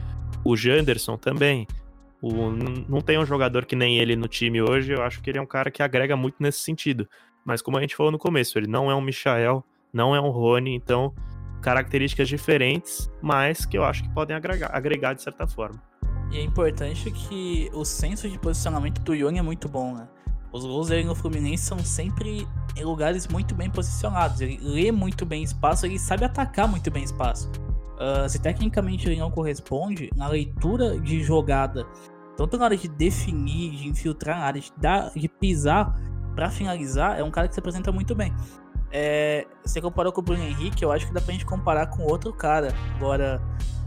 O 0.44 0.56
Janderson 0.56 1.16
também. 1.16 1.66
O, 2.22 2.50
não 2.50 3.00
tem 3.00 3.18
um 3.18 3.24
jogador 3.24 3.64
que 3.64 3.74
nem 3.74 3.98
ele 3.98 4.14
no 4.14 4.28
time 4.28 4.60
hoje, 4.60 4.92
eu 4.92 5.02
acho 5.02 5.22
que 5.22 5.30
ele 5.30 5.38
é 5.38 5.42
um 5.42 5.46
cara 5.46 5.70
que 5.70 5.82
agrega 5.82 6.16
muito 6.16 6.36
nesse 6.40 6.58
sentido. 6.58 7.08
Mas 7.44 7.62
como 7.62 7.78
a 7.78 7.80
gente 7.80 7.96
falou 7.96 8.12
no 8.12 8.18
começo, 8.18 8.58
ele 8.58 8.66
não 8.66 8.90
é 8.90 8.94
um 8.94 9.00
Michael, 9.00 9.64
não 9.92 10.14
é 10.14 10.20
um 10.20 10.30
Rony, 10.30 10.74
então 10.74 11.14
características 11.62 12.28
diferentes, 12.28 13.10
mas 13.20 13.66
que 13.66 13.76
eu 13.76 13.84
acho 13.84 14.02
que 14.02 14.08
podem 14.10 14.34
agregar, 14.36 14.70
agregar 14.72 15.14
de 15.14 15.22
certa 15.22 15.46
forma. 15.46 15.80
E 16.30 16.38
é 16.38 16.42
importante 16.42 17.10
que 17.10 17.68
o 17.72 17.84
senso 17.84 18.28
de 18.28 18.38
posicionamento 18.38 19.00
do 19.00 19.14
Young 19.14 19.38
é 19.38 19.42
muito 19.42 19.68
bom, 19.68 19.94
né? 19.94 20.08
Os 20.52 20.64
gols 20.64 20.88
dele 20.88 21.04
no 21.04 21.14
Fluminense 21.14 21.64
são 21.64 21.78
sempre 21.78 22.46
em 22.76 22.84
lugares 22.84 23.28
muito 23.28 23.54
bem 23.54 23.70
posicionados. 23.70 24.40
Ele 24.40 24.58
lê 24.60 24.90
muito 24.90 25.24
bem 25.24 25.42
espaço, 25.42 25.86
ele 25.86 25.98
sabe 25.98 26.24
atacar 26.24 26.66
muito 26.66 26.90
bem 26.90 27.04
espaço. 27.04 27.50
Uh, 28.00 28.26
se 28.26 28.40
tecnicamente 28.40 29.06
ele 29.06 29.20
não 29.20 29.30
corresponde, 29.30 30.08
na 30.16 30.26
leitura 30.26 30.98
de 30.98 31.22
jogada, 31.22 31.86
tanto 32.34 32.56
na 32.56 32.64
hora 32.64 32.76
de 32.76 32.88
definir, 32.88 33.72
de 33.72 33.88
infiltrar 33.88 34.38
na 34.38 34.44
área, 34.46 34.60
de, 34.60 34.72
dar, 34.78 35.10
de 35.14 35.28
pisar 35.28 35.94
para 36.34 36.48
finalizar, 36.48 37.18
é 37.18 37.22
um 37.22 37.30
cara 37.30 37.46
que 37.46 37.52
se 37.52 37.60
apresenta 37.60 37.92
muito 37.92 38.14
bem. 38.14 38.34
É, 38.90 39.46
você 39.62 39.82
comparou 39.82 40.12
com 40.12 40.22
o 40.22 40.24
Bruno 40.24 40.42
Henrique, 40.42 40.82
eu 40.82 40.90
acho 40.90 41.06
que 41.06 41.12
dá 41.12 41.20
pra 41.20 41.32
gente 41.32 41.44
comparar 41.44 41.88
com 41.88 42.02
outro 42.04 42.32
cara, 42.32 42.74
agora 42.96 43.38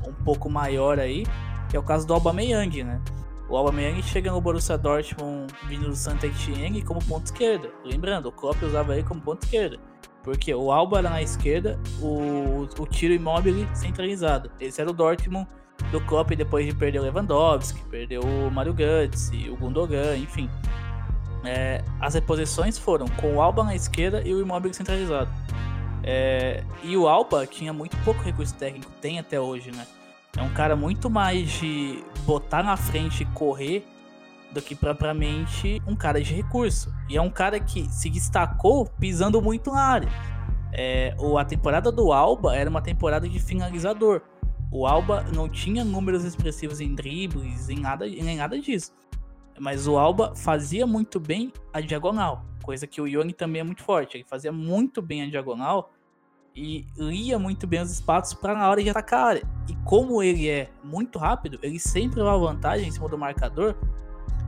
um 0.08 0.14
pouco 0.24 0.48
maior 0.48 1.00
aí, 1.00 1.26
que 1.68 1.76
é 1.76 1.80
o 1.80 1.84
caso 1.84 2.06
do 2.06 2.14
Aubameyang, 2.14 2.84
né? 2.84 3.02
O 3.50 3.58
Aubameyang 3.58 4.02
chega 4.04 4.32
no 4.32 4.40
Borussia 4.40 4.78
Dortmund 4.78 5.52
vindo 5.68 5.88
do 5.88 5.96
Santa 5.96 6.28
Etienne 6.28 6.84
como 6.84 7.04
ponto 7.04 7.26
esquerda. 7.26 7.72
Lembrando, 7.84 8.30
o 8.30 8.32
Klopp 8.32 8.62
usava 8.62 8.94
ele 8.94 9.04
como 9.04 9.22
ponto 9.22 9.44
esquerda. 9.44 9.80
Porque 10.24 10.53
o 10.53 10.72
Alba 10.72 11.00
era 11.00 11.10
na 11.10 11.22
esquerda, 11.22 11.77
o, 12.01 12.68
o 12.80 12.88
tiro 12.88 13.13
imóvel 13.13 13.68
centralizado. 13.74 14.50
Esse 14.60 14.80
era 14.80 14.89
o 14.89 14.94
Dortmund 14.94 15.48
do 15.92 16.00
Klopp 16.01 16.32
depois 16.32 16.65
de 16.65 16.74
perder 16.74 17.00
o 17.00 17.03
Lewandowski, 17.03 17.82
perdeu 17.89 18.22
o 18.22 18.50
Mario 18.50 18.74
Götze, 18.74 19.50
o 19.50 19.58
Gundogan, 19.58 20.15
enfim. 20.15 20.50
É, 21.44 21.84
as 22.00 22.13
reposições 22.13 22.77
foram 22.77 23.06
com 23.08 23.36
o 23.36 23.42
Alba 23.42 23.65
na 23.65 23.75
esquerda 23.75 24.22
e 24.25 24.34
o 24.34 24.42
imóvel 24.42 24.74
centralizado. 24.74 25.30
É, 26.03 26.63
e 26.84 26.96
o 26.96 27.08
Alba 27.08 27.46
tinha 27.46 27.74
muito 27.74 27.98
pouco 27.98 28.22
recurso 28.22 28.56
técnico, 28.56 28.92
tem 29.01 29.20
até 29.20 29.39
hoje, 29.39 29.72
né? 29.72 29.86
É 30.38 30.42
um 30.42 30.53
cara 30.53 30.75
muito 30.75 31.10
mais 31.10 31.50
de 31.51 32.03
botar 32.25 32.63
na 32.63 32.75
frente 32.75 33.24
e 33.24 33.25
correr 33.27 33.86
do 34.54 34.62
que 34.62 34.76
propriamente 34.76 35.82
um 35.88 35.96
cara 35.96 36.22
de 36.22 36.34
recurso. 36.34 36.94
E 37.10 37.18
é 37.18 37.22
um 37.22 37.30
cara 37.30 37.60
que 37.60 37.90
se 37.90 38.10
destacou 38.10 38.86
pisando 38.86 39.42
muito 39.42 39.72
na 39.72 39.82
área. 39.82 40.10
É, 40.72 41.16
a 41.40 41.46
temporada 41.46 41.92
do 41.92 42.12
Alba 42.12 42.56
era 42.56 42.70
uma 42.70 42.82
temporada 42.82 43.28
de 43.28 43.40
finalizador. 43.40 44.22
O 44.72 44.88
Alba 44.88 45.24
não 45.36 45.48
tinha 45.48 45.84
números 45.84 46.24
expressivos 46.24 46.82
em 46.82 46.96
dribles, 46.96 47.70
em 47.70 47.80
nada, 47.80 48.08
em 48.08 48.38
nada 48.38 48.60
disso. 48.60 48.92
Mas 49.60 49.88
o 49.88 49.98
Alba 49.98 50.36
fazia 50.36 50.88
muito 50.88 51.20
bem 51.20 51.54
a 51.72 51.80
diagonal, 51.80 52.44
coisa 52.64 52.88
que 52.88 53.00
o 53.00 53.08
Young 53.08 53.32
também 53.34 53.60
é 53.62 53.64
muito 53.64 53.84
forte. 53.84 54.18
Ele 54.18 54.24
fazia 54.24 54.52
muito 54.52 55.00
bem 55.00 55.22
a 55.22 55.30
diagonal 55.30 55.92
e 56.56 56.86
lia 56.98 57.38
muito 57.38 57.68
bem 57.68 57.82
os 57.82 57.92
espaços 57.92 58.34
para 58.34 58.56
na 58.56 58.70
hora 58.70 58.82
de 58.82 58.90
atacar 58.90 59.20
a 59.20 59.26
área. 59.26 59.44
E 59.70 59.76
como 59.86 60.24
ele 60.24 60.50
é 60.50 60.70
muito 60.84 61.20
rápido, 61.20 61.60
ele 61.62 61.80
sempre 61.80 62.20
leva 62.20 62.38
vantagem 62.38 62.88
em 62.88 62.92
cima 62.92 63.08
do 63.08 63.18
marcador, 63.18 63.76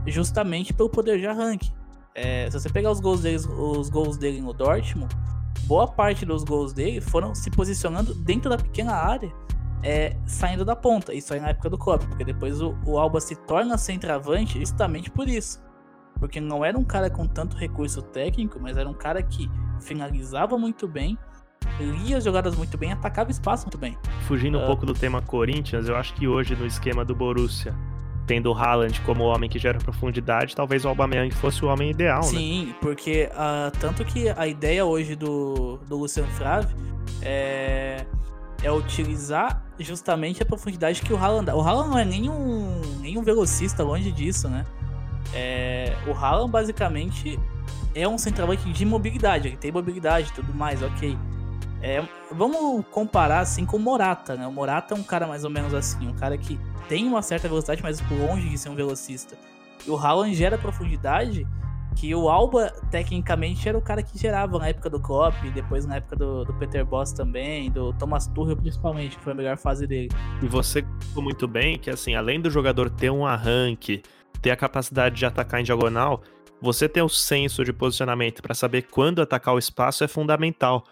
justamente 0.07 0.73
pelo 0.73 0.89
poder 0.89 1.19
de 1.19 1.27
arranque. 1.27 1.71
É, 2.13 2.49
se 2.49 2.59
você 2.59 2.69
pegar 2.69 2.91
os 2.91 2.99
gols, 2.99 3.21
dele, 3.21 3.37
os 3.37 3.89
gols 3.89 4.17
dele 4.17 4.39
no 4.41 4.53
Dortmund, 4.53 5.13
boa 5.67 5.87
parte 5.87 6.25
dos 6.25 6.43
gols 6.43 6.71
dele 6.73 7.01
foram 7.01 7.35
se 7.35 7.49
posicionando 7.51 8.13
dentro 8.15 8.49
da 8.49 8.57
pequena 8.57 8.93
área, 8.93 9.31
é, 9.83 10.15
saindo 10.25 10.63
da 10.63 10.75
ponta. 10.75 11.13
Isso 11.13 11.33
aí 11.33 11.39
na 11.39 11.49
época 11.49 11.69
do 11.69 11.77
Klopp, 11.77 12.03
porque 12.05 12.23
depois 12.23 12.61
o, 12.61 12.75
o 12.85 12.97
Alba 12.97 13.19
se 13.19 13.35
torna 13.35 13.77
centroavante 13.77 14.59
justamente 14.59 15.11
por 15.11 15.27
isso. 15.27 15.61
Porque 16.17 16.39
não 16.39 16.63
era 16.63 16.77
um 16.79 16.83
cara 16.85 17.09
com 17.09 17.27
tanto 17.27 17.57
recurso 17.57 18.01
técnico, 18.01 18.57
mas 18.61 18.77
era 18.77 18.87
um 18.87 18.93
cara 18.93 19.21
que 19.21 19.49
finalizava 19.81 20.57
muito 20.57 20.87
bem, 20.87 21.17
lia 21.79 22.17
as 22.17 22.23
jogadas 22.23 22.55
muito 22.55 22.77
bem, 22.77 22.93
atacava 22.93 23.29
espaço 23.29 23.65
muito 23.65 23.77
bem. 23.77 23.97
Fugindo 24.21 24.57
um 24.57 24.63
Ah. 24.63 24.65
pouco 24.67 24.85
do 24.85 24.93
tema 24.93 25.21
Corinthians, 25.21 25.89
eu 25.89 25.95
acho 25.97 26.13
que 26.13 26.25
hoje 26.27 26.55
no 26.55 26.65
esquema 26.65 27.03
do 27.03 27.13
Borussia, 27.13 27.75
tendo 28.25 28.51
o 28.51 28.53
Haaland 28.53 28.99
como 29.01 29.23
o 29.23 29.27
homem 29.27 29.49
que 29.49 29.59
gera 29.59 29.77
profundidade, 29.77 30.55
talvez 30.55 30.85
o 30.85 30.89
Aubameyang 30.89 31.33
fosse 31.35 31.63
o 31.63 31.67
homem 31.67 31.91
ideal, 31.91 32.21
né? 32.21 32.27
Sim, 32.27 32.75
porque 32.81 33.29
ah, 33.35 33.71
tanto 33.79 34.03
que 34.03 34.29
a 34.29 34.47
ideia 34.47 34.83
hoje 34.85 35.15
do, 35.15 35.77
do 35.87 35.97
Luciano 35.97 36.29
Frave 36.31 36.73
é, 37.21 38.05
é 38.63 38.71
utilizar 38.71 39.63
justamente 39.79 40.41
a 40.41 40.45
profundidade 40.45 41.01
que 41.01 41.13
o 41.13 41.17
Haaland 41.17 41.45
dá. 41.45 41.55
O 41.55 41.61
Haaland 41.61 41.89
não 41.89 41.97
é 41.97 42.05
nem 42.05 42.29
um, 42.29 42.81
nem 43.01 43.17
um 43.17 43.23
velocista, 43.23 43.83
longe 43.83 44.11
disso, 44.11 44.49
né? 44.49 44.65
É, 45.33 45.93
o 46.07 46.13
Haaland 46.13 46.51
basicamente 46.51 47.39
é 47.93 48.07
um 48.07 48.17
centroavante 48.17 48.71
de 48.71 48.85
mobilidade, 48.85 49.47
ele 49.47 49.57
tem 49.57 49.71
mobilidade 49.71 50.29
e 50.29 50.33
tudo 50.33 50.53
mais, 50.53 50.81
ok. 50.81 51.17
É, 51.81 52.03
vamos 52.31 52.83
comparar 52.89 53.39
assim 53.39 53.65
com 53.65 53.77
o 53.77 53.79
Morata, 53.79 54.35
né? 54.35 54.47
O 54.47 54.51
Morata 54.51 54.93
é 54.93 54.97
um 54.97 55.03
cara 55.03 55.27
mais 55.27 55.43
ou 55.43 55.49
menos 55.49 55.73
assim, 55.73 56.07
um 56.07 56.15
cara 56.15 56.37
que 56.37 56.59
tem 56.87 57.05
uma 57.05 57.21
certa 57.21 57.47
velocidade, 57.47 57.81
mas 57.81 58.01
longe 58.09 58.49
de 58.49 58.57
ser 58.57 58.69
um 58.69 58.75
velocista. 58.75 59.37
E 59.85 59.89
o 59.89 59.97
Haaland 59.97 60.33
gera 60.35 60.57
profundidade 60.57 61.47
que 61.95 62.13
o 62.13 62.29
Alba, 62.29 62.71
tecnicamente, 62.91 63.67
era 63.67 63.77
o 63.77 63.81
cara 63.81 64.03
que 64.03 64.17
gerava 64.17 64.59
na 64.59 64.67
época 64.67 64.89
do 64.89 64.99
Klopp, 64.99 65.35
depois 65.53 65.85
na 65.85 65.95
época 65.95 66.15
do, 66.17 66.43
do 66.43 66.53
Peter 66.55 66.85
Boss 66.85 67.13
também, 67.13 67.71
do 67.71 67.93
Thomas 67.93 68.27
Tuchel 68.27 68.57
principalmente, 68.57 69.17
que 69.17 69.23
foi 69.23 69.31
a 69.31 69.35
melhor 69.35 69.57
fase 69.57 69.87
dele. 69.87 70.09
E 70.41 70.47
você 70.47 70.85
falou 71.09 71.23
muito 71.23 71.47
bem 71.47 71.79
que, 71.79 71.89
assim, 71.89 72.13
além 72.13 72.41
do 72.41 72.49
jogador 72.49 72.89
ter 72.89 73.09
um 73.09 73.25
arranque, 73.25 74.03
ter 74.41 74.51
a 74.51 74.57
capacidade 74.57 75.15
de 75.15 75.25
atacar 75.25 75.61
em 75.61 75.63
diagonal, 75.63 76.21
você 76.61 76.89
ter 76.89 77.01
o 77.01 77.09
senso 77.09 77.63
de 77.63 77.71
posicionamento 77.71 78.41
para 78.41 78.53
saber 78.53 78.83
quando 78.83 79.21
atacar 79.21 79.53
o 79.53 79.59
espaço 79.59 80.03
é 80.03 80.07
fundamental. 80.07 80.83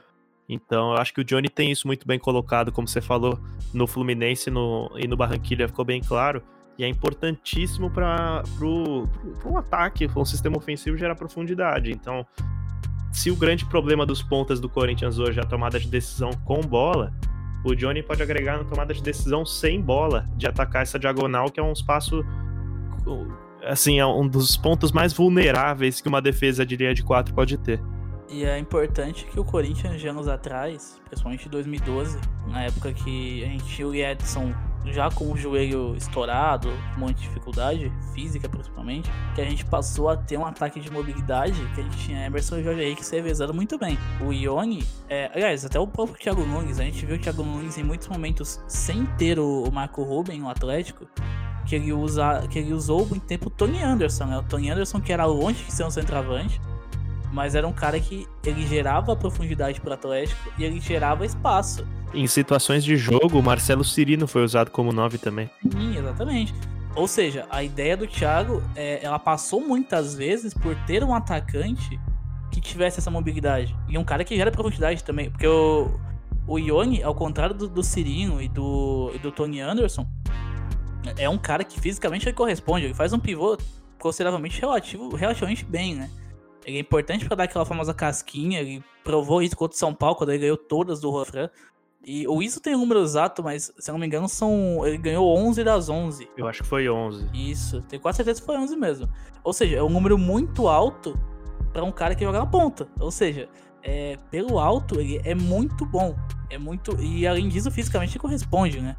Então, 0.48 0.92
eu 0.92 0.98
acho 0.98 1.14
que 1.14 1.22
o 1.22 1.24
Johnny 1.24 1.50
tem 1.50 1.72
isso 1.72 1.88
muito 1.88 2.08
bem 2.08 2.20
colocado, 2.20 2.72
como 2.72 2.88
você 2.88 3.02
falou, 3.02 3.40
no 3.74 3.88
Fluminense 3.88 4.52
no, 4.52 4.92
e 4.98 5.08
no 5.08 5.16
Barranquilla 5.16 5.68
ficou 5.68 5.86
bem 5.86 6.02
claro. 6.02 6.44
E 6.78 6.84
é 6.84 6.88
importantíssimo 6.88 7.90
para 7.90 8.44
um 9.46 9.58
ataque, 9.58 10.08
para 10.08 10.20
um 10.20 10.26
sistema 10.26 10.58
ofensivo 10.58 10.98
gerar 10.98 11.16
profundidade. 11.16 11.92
Então, 11.92 12.26
se 13.12 13.30
o 13.30 13.36
grande 13.36 13.66
problema 13.66 14.06
dos 14.06 14.24
pontas 14.24 14.60
do 14.60 14.68
Corinthians 14.68 15.20
hoje 15.20 15.40
é 15.40 15.44
a 15.44 15.46
tomada 15.46 15.80
de 15.80 15.88
decisão 15.88 16.32
com 16.44 16.62
bola, 16.62 17.14
o 17.64 17.76
Johnny 17.76 18.02
pode 18.04 18.22
agregar 18.22 18.58
na 18.58 18.64
tomada 18.64 18.94
de 18.94 19.02
decisão 19.02 19.46
sem 19.46 19.80
bola, 19.80 20.28
de 20.36 20.48
atacar 20.48 20.82
essa 20.82 21.00
diagonal, 21.00 21.50
que 21.50 21.60
é 21.60 21.64
um 21.64 21.72
espaço. 21.72 22.26
Assim, 23.64 24.00
é 24.00 24.06
um 24.06 24.28
dos 24.28 24.58
pontos 24.58 24.92
mais 24.92 25.14
vulneráveis 25.14 26.02
que 26.02 26.08
uma 26.10 26.22
defesa 26.22 26.66
de 26.66 26.76
linha 26.76 26.94
de 26.94 27.04
quatro 27.04 27.34
pode 27.34 27.58
ter. 27.58 27.80
E 28.34 28.46
é 28.46 28.58
importante 28.58 29.26
que 29.26 29.40
o 29.40 29.46
Corinthians, 29.46 30.02
de 30.02 30.08
anos 30.08 30.28
atrás, 30.28 31.00
principalmente 31.06 31.46
em 31.46 31.52
2012, 31.52 32.18
na 32.48 32.64
época 32.64 32.92
que 32.92 33.44
a 33.44 33.48
gente 33.48 33.64
tinha 33.66 33.88
o 33.88 33.94
Edson 33.94 34.52
já 34.86 35.08
com 35.12 35.32
o 35.32 35.38
joelho 35.38 35.96
estourado, 35.96 36.68
com 36.96 37.02
muita 37.02 37.22
dificuldade, 37.22 37.92
física 38.12 38.50
principalmente, 38.50 39.08
que 39.36 39.42
a 39.42 39.46
gente 39.46 39.64
passou 39.64 40.10
a 40.10 40.18
ter 40.18 40.38
um 40.38 40.46
ataque 40.48 40.80
de 40.80 40.92
mobilidade, 40.92 41.54
que 41.76 41.82
a 41.82 41.84
gente 41.84 41.98
tinha 42.00 42.26
Emerson 42.26 42.58
e 42.58 42.64
Jorge 42.64 42.82
Henrique 42.82 43.06
se 43.06 43.16
revezando 43.16 43.54
muito 43.54 43.78
bem. 43.78 44.00
O 44.20 44.34
Ione, 44.34 44.84
é, 45.08 45.30
aliás, 45.32 45.64
até 45.64 45.80
o 45.80 45.86
próprio 45.86 46.18
Thiago 46.18 46.44
Nunes, 46.44 46.80
a 46.80 46.84
gente 46.84 47.06
viu 47.06 47.18
o 47.18 47.20
Thiago 47.20 47.44
Nunes 47.44 47.78
em 47.78 47.84
muitos 47.84 48.08
momentos 48.08 48.60
sem 48.68 49.06
ter 49.16 49.38
o, 49.38 49.64
o 49.64 49.72
Marco 49.72 50.02
Ruben, 50.02 50.42
o 50.42 50.50
Atlético, 50.50 51.06
que 51.68 51.76
ele, 51.76 51.94
usa, 51.94 52.48
que 52.50 52.58
ele 52.58 52.74
usou 52.74 53.06
muito 53.06 53.28
tempo 53.28 53.48
o 53.48 53.52
Tony 53.52 53.82
Anderson, 53.84 54.26
né? 54.26 54.40
O 54.40 54.44
Tony 54.44 54.72
Anderson 54.72 55.00
que 55.00 55.14
era 55.14 55.26
longe 55.26 55.64
de 55.64 55.72
ser 55.72 55.86
um 55.86 55.92
centroavante, 55.92 56.60
mas 57.34 57.56
era 57.56 57.68
um 57.68 57.74
cara 57.74 58.00
que 58.00 58.28
ele 58.46 58.66
gerava 58.68 59.16
profundidade 59.16 59.82
pro 59.82 59.92
Atlético 59.92 60.54
e 60.58 60.64
ele 60.64 60.80
gerava 60.80 61.26
espaço. 61.26 61.86
Em 62.14 62.28
situações 62.28 62.84
de 62.84 62.96
jogo, 62.96 63.40
o 63.40 63.44
Marcelo 63.44 63.84
Cirino 63.84 64.28
foi 64.28 64.44
usado 64.44 64.70
como 64.70 64.94
9 64.94 65.18
também. 65.18 65.50
Sim, 65.64 65.98
exatamente. 65.98 66.54
Ou 66.96 67.08
seja, 67.08 67.48
a 67.50 67.64
ideia 67.64 67.98
do 67.98 68.06
Thiago, 68.06 68.62
é, 68.76 69.04
ela 69.04 69.18
passou 69.18 69.60
muitas 69.60 70.14
vezes 70.14 70.54
por 70.54 70.76
ter 70.86 71.04
um 71.04 71.14
atacante 71.16 72.00
que 72.52 72.62
tivesse 72.62 73.00
essa 73.00 73.10
mobilidade. 73.10 73.76
E 73.90 73.98
um 73.98 74.04
cara 74.04 74.24
que 74.24 74.36
gera 74.36 74.52
profundidade 74.52 75.04
também. 75.04 75.32
Porque 75.32 75.48
o, 75.48 75.90
o 76.48 76.60
Ione, 76.60 77.02
ao 77.02 77.16
contrário 77.16 77.56
do, 77.56 77.68
do 77.68 77.82
Cirino 77.82 78.40
e 78.40 78.48
do, 78.48 79.12
e 79.16 79.18
do 79.18 79.32
Tony 79.32 79.60
Anderson, 79.60 80.08
é 81.18 81.28
um 81.28 81.40
cara 81.40 81.64
que 81.64 81.82
fisicamente 81.82 82.28
ele 82.28 82.36
corresponde. 82.36 82.86
Ele 82.86 82.94
faz 82.94 83.12
um 83.12 83.18
pivô 83.18 83.58
consideravelmente 83.98 84.62
relativo, 84.62 85.16
relativamente 85.16 85.66
bem, 85.66 85.96
né? 85.96 86.12
Ele 86.66 86.78
é 86.78 86.80
importante 86.80 87.26
para 87.26 87.36
dar 87.36 87.44
aquela 87.44 87.66
famosa 87.66 87.94
casquinha. 87.94 88.60
Ele 88.60 88.84
provou 89.04 89.42
isso 89.42 89.56
contra 89.56 89.76
o 89.76 89.80
São 89.80 89.94
Paulo, 89.94 90.16
quando 90.16 90.30
ele 90.30 90.40
ganhou 90.40 90.58
todas 90.58 91.00
do 91.00 91.10
Rofran. 91.10 91.50
E 92.06 92.28
o 92.28 92.42
Isso 92.42 92.60
tem 92.60 92.76
um 92.76 92.80
número 92.80 93.02
exato, 93.02 93.42
mas 93.42 93.72
se 93.78 93.90
eu 93.90 93.94
não 93.94 94.00
me 94.00 94.06
engano, 94.06 94.28
são. 94.28 94.86
Ele 94.86 94.98
ganhou 94.98 95.26
11 95.38 95.64
das 95.64 95.88
11. 95.88 96.30
Eu 96.36 96.48
acho 96.48 96.64
que 96.64 96.68
foi 96.68 96.90
11. 96.90 97.30
Isso, 97.34 97.82
tenho 97.84 98.02
quase 98.02 98.18
certeza 98.18 98.42
que 98.42 98.46
foi 98.46 98.58
11 98.58 98.76
mesmo. 98.76 99.10
Ou 99.44 99.54
seja, 99.54 99.78
é 99.78 99.84
um 99.84 99.90
número 99.90 100.18
muito 100.18 100.68
alto 100.68 101.18
para 101.72 101.84
um 101.84 101.92
cara 101.92 102.14
que 102.14 102.24
joga 102.26 102.40
na 102.40 102.46
ponta. 102.46 102.88
Ou 103.00 103.10
seja, 103.10 103.48
é, 103.82 104.18
pelo 104.30 104.60
alto, 104.60 105.00
ele 105.00 105.22
é 105.24 105.34
muito 105.34 105.86
bom. 105.86 106.14
É 106.50 106.58
muito. 106.58 107.00
E 107.02 107.26
além 107.26 107.48
disso, 107.48 107.72
fisicamente 107.72 108.20
corresponde, 108.20 108.82
né? 108.82 108.98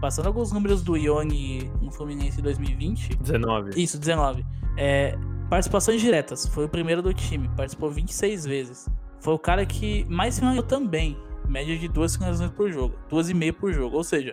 Passando 0.00 0.26
alguns 0.26 0.50
números 0.50 0.82
do 0.82 0.96
Ione 0.96 1.70
no 1.82 1.90
Fluminense 1.90 2.40
em 2.40 2.42
2020. 2.42 3.16
19. 3.16 3.82
Isso, 3.82 3.98
19. 3.98 4.46
É, 4.76 5.18
participações 5.48 6.00
diretas. 6.00 6.46
Foi 6.46 6.64
o 6.64 6.68
primeiro 6.68 7.02
do 7.02 7.12
time. 7.12 7.48
Participou 7.56 7.90
26 7.90 8.44
vezes. 8.44 8.88
Foi 9.20 9.34
o 9.34 9.38
cara 9.38 9.64
que 9.66 10.04
mais 10.08 10.38
finalizou 10.38 10.64
também. 10.64 11.16
Média 11.48 11.76
de 11.76 11.88
duas 11.88 12.14
finalizações 12.14 12.52
por 12.52 12.70
jogo. 12.70 12.94
Duas 13.08 13.30
e 13.30 13.34
meia 13.34 13.52
por 13.52 13.72
jogo. 13.72 13.96
Ou 13.96 14.04
seja, 14.04 14.30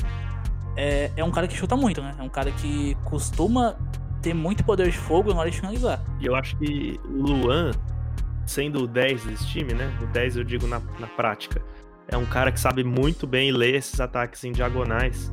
é, 0.76 1.12
é 1.16 1.24
um 1.24 1.32
cara 1.32 1.48
que 1.48 1.56
chuta 1.56 1.76
muito, 1.76 2.02
né? 2.02 2.14
É 2.20 2.22
um 2.22 2.30
cara 2.30 2.52
que 2.52 2.96
costuma 3.06 3.76
ter 4.22 4.34
muito 4.34 4.64
poder 4.64 4.90
de 4.90 4.98
fogo 4.98 5.34
na 5.34 5.40
hora 5.40 5.50
de 5.50 5.58
finalizar. 5.58 6.04
E 6.20 6.26
eu 6.26 6.36
acho 6.36 6.58
que 6.58 7.00
o 7.06 7.22
Luan, 7.22 7.72
sendo 8.46 8.84
o 8.84 8.88
10 8.88 9.24
desse 9.24 9.48
time, 9.48 9.74
né? 9.74 9.92
O 10.02 10.08
10 10.08 10.38
eu 10.38 10.44
digo 10.44 10.68
na, 10.68 10.82
na 11.00 11.08
prática. 11.08 11.62
É 12.08 12.18
um 12.18 12.26
cara 12.26 12.52
que 12.52 12.60
sabe 12.60 12.84
muito 12.84 13.26
bem 13.26 13.52
ler 13.52 13.76
esses 13.76 14.00
ataques 14.00 14.44
em 14.44 14.52
diagonais. 14.52 15.32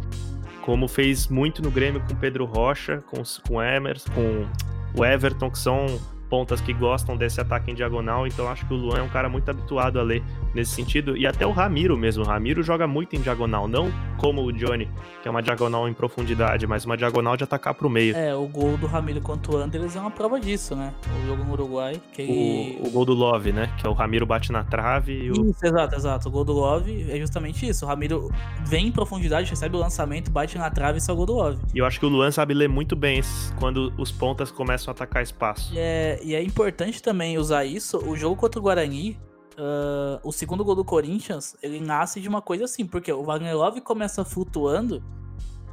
Como 0.62 0.86
fez 0.86 1.26
muito 1.26 1.60
no 1.60 1.70
Grêmio 1.70 2.00
com 2.00 2.14
Pedro 2.14 2.44
Rocha, 2.44 3.02
com, 3.08 3.22
com 3.46 3.60
Emerson, 3.60 4.10
com 4.12 4.46
o 4.94 5.04
Everton, 5.04 5.50
que 5.50 5.58
são 5.58 5.86
pontas 6.28 6.60
que 6.60 6.72
gostam 6.72 7.16
desse 7.16 7.40
ataque 7.40 7.70
em 7.70 7.74
diagonal, 7.74 8.26
então 8.26 8.48
acho 8.48 8.66
que 8.66 8.72
o 8.72 8.76
Luan 8.76 8.98
é 8.98 9.02
um 9.02 9.08
cara 9.08 9.28
muito 9.28 9.50
habituado 9.50 10.00
a 10.00 10.02
ler 10.02 10.22
nesse 10.54 10.72
sentido, 10.72 11.16
e 11.16 11.26
até 11.26 11.46
o 11.46 11.50
Ramiro 11.50 11.96
mesmo, 11.96 12.22
o 12.24 12.26
Ramiro 12.26 12.62
joga 12.62 12.86
muito 12.86 13.16
em 13.16 13.20
diagonal, 13.20 13.66
não 13.68 13.90
como 14.18 14.42
o 14.44 14.52
Johnny, 14.52 14.88
que 15.22 15.28
é 15.28 15.30
uma 15.30 15.42
diagonal 15.42 15.88
em 15.88 15.92
profundidade, 15.92 16.66
mas 16.66 16.84
uma 16.84 16.96
diagonal 16.96 17.36
de 17.36 17.44
atacar 17.44 17.74
pro 17.74 17.88
meio. 17.90 18.16
É, 18.16 18.34
o 18.34 18.46
gol 18.46 18.76
do 18.76 18.86
Ramiro 18.86 19.20
contra 19.20 19.52
o 19.52 19.56
Anderlecht 19.56 19.96
é 19.96 20.00
uma 20.00 20.10
prova 20.10 20.38
disso, 20.38 20.76
né? 20.76 20.92
O 21.22 21.26
jogo 21.26 21.44
no 21.44 21.52
Uruguai, 21.52 22.00
que. 22.12 22.78
O, 22.82 22.86
o 22.86 22.90
gol 22.90 23.04
do 23.04 23.14
Love, 23.14 23.52
né, 23.52 23.70
que 23.78 23.86
é 23.86 23.90
o 23.90 23.92
Ramiro 23.92 24.24
bate 24.26 24.52
na 24.52 24.62
trave 24.64 25.12
e 25.12 25.30
o... 25.30 25.50
Isso, 25.50 25.64
exato, 25.64 25.94
exato. 25.96 26.28
O 26.28 26.30
gol 26.30 26.44
do 26.44 26.52
Love 26.52 27.10
é 27.10 27.18
justamente 27.18 27.66
isso. 27.68 27.84
O 27.84 27.88
Ramiro 27.88 28.30
vem 28.64 28.86
em 28.88 28.92
profundidade, 28.92 29.48
recebe 29.50 29.76
o 29.76 29.78
lançamento, 29.80 30.30
bate 30.30 30.56
na 30.58 30.70
trave 30.70 30.98
e 30.98 31.00
sai 31.00 31.14
o 31.14 31.16
gol 31.16 31.26
do 31.26 31.34
Love. 31.34 31.58
E 31.74 31.78
eu 31.78 31.86
acho 31.86 31.98
que 31.98 32.06
o 32.06 32.08
Luan 32.08 32.30
sabe 32.30 32.54
ler 32.54 32.68
muito 32.68 32.94
bem 32.94 33.18
esses- 33.18 33.52
quando 33.58 33.92
os 33.98 34.12
pontas 34.12 34.50
começam 34.50 34.90
a 34.90 34.92
atacar 34.92 35.22
espaço. 35.22 35.72
E 35.74 35.78
é, 35.78 36.20
e 36.22 36.34
é 36.34 36.42
importante 36.42 37.02
também 37.02 37.38
usar 37.38 37.64
isso. 37.64 37.98
O 37.98 38.16
jogo 38.16 38.36
contra 38.36 38.58
o 38.60 38.62
Guarani, 38.62 39.18
ah, 39.56 40.20
o 40.22 40.32
segundo 40.32 40.64
gol 40.64 40.74
do 40.74 40.84
Corinthians, 40.84 41.56
ele 41.62 41.80
nasce 41.80 42.20
de 42.20 42.28
uma 42.28 42.42
coisa 42.42 42.64
assim, 42.64 42.86
porque 42.86 43.12
o 43.12 43.22
Wagner 43.22 43.56
Love 43.56 43.80
começa 43.80 44.24
flutuando. 44.24 45.02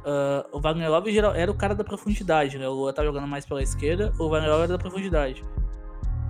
ah, 0.04 0.46
o 0.52 0.60
Wagner 0.60 0.90
Love 0.90 1.16
era 1.18 1.50
o 1.50 1.54
cara 1.54 1.74
da 1.74 1.84
profundidade, 1.84 2.58
né? 2.58 2.68
O 2.68 2.72
Lua 2.72 2.92
tá 2.92 3.04
jogando 3.04 3.26
mais 3.26 3.44
pela 3.46 3.62
esquerda, 3.62 4.12
o 4.18 4.28
Wagner 4.28 4.50
Love 4.50 4.62
era 4.64 4.72
da 4.72 4.78
profundidade. 4.78 5.44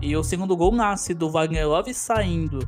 E 0.02 0.16
o 0.16 0.25
segundo 0.25 0.57
gol 0.57 0.73
nasce 0.73 1.12
do 1.12 1.28
Wagner 1.30 1.69
Love 1.69 1.92
saindo 1.92 2.61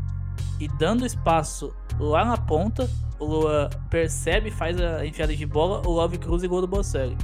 e 0.61 0.69
dando 0.69 1.07
espaço 1.07 1.75
lá 1.99 2.25
na 2.25 2.37
ponta. 2.37 2.89
O 3.19 3.25
Lua 3.25 3.71
percebe, 3.89 4.51
faz 4.51 4.81
a 4.81 5.07
enfiada 5.07 5.35
de 5.35 5.47
bola, 5.47 5.83
o 5.87 5.93
Love 5.93 6.19
cruza 6.19 6.45
e 6.45 6.49
gol 6.49 6.61
do 6.61 6.67
Bocelli. 6.67 7.17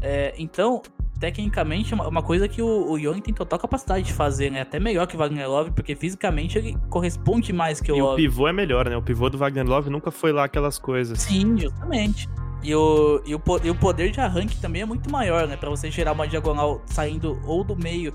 É, 0.00 0.34
então, 0.38 0.80
tecnicamente, 1.20 1.92
é 1.92 1.94
uma, 1.94 2.08
uma 2.08 2.22
coisa 2.22 2.48
que 2.48 2.60
o, 2.62 2.90
o 2.90 2.98
Young 2.98 3.20
tem 3.20 3.32
total 3.34 3.58
capacidade 3.58 4.04
de 4.06 4.12
fazer, 4.12 4.50
né? 4.50 4.62
Até 4.62 4.80
melhor 4.80 5.06
que 5.06 5.14
o 5.14 5.18
Wagner 5.18 5.48
Love, 5.48 5.70
porque 5.72 5.94
fisicamente 5.94 6.58
ele 6.58 6.76
corresponde 6.88 7.52
mais 7.52 7.80
que 7.80 7.92
o 7.92 7.96
E 7.96 8.00
o 8.02 8.06
Love. 8.06 8.22
pivô 8.22 8.48
é 8.48 8.52
melhor, 8.52 8.88
né? 8.88 8.96
O 8.96 9.02
pivô 9.02 9.28
do 9.28 9.36
Wagner 9.38 9.66
Love 9.66 9.90
nunca 9.90 10.10
foi 10.10 10.32
lá 10.32 10.44
aquelas 10.44 10.78
coisas. 10.78 11.20
Sim, 11.20 11.58
justamente. 11.58 12.28
E 12.62 12.74
o, 12.74 13.22
e, 13.24 13.34
o, 13.34 13.42
e 13.62 13.70
o 13.70 13.74
poder 13.74 14.10
de 14.10 14.20
arranque 14.20 14.56
também 14.60 14.82
é 14.82 14.84
muito 14.86 15.10
maior, 15.10 15.46
né? 15.46 15.56
Pra 15.56 15.68
você 15.70 15.90
gerar 15.90 16.12
uma 16.12 16.26
diagonal 16.26 16.82
saindo 16.86 17.38
ou 17.46 17.62
do 17.62 17.76
meio 17.76 18.12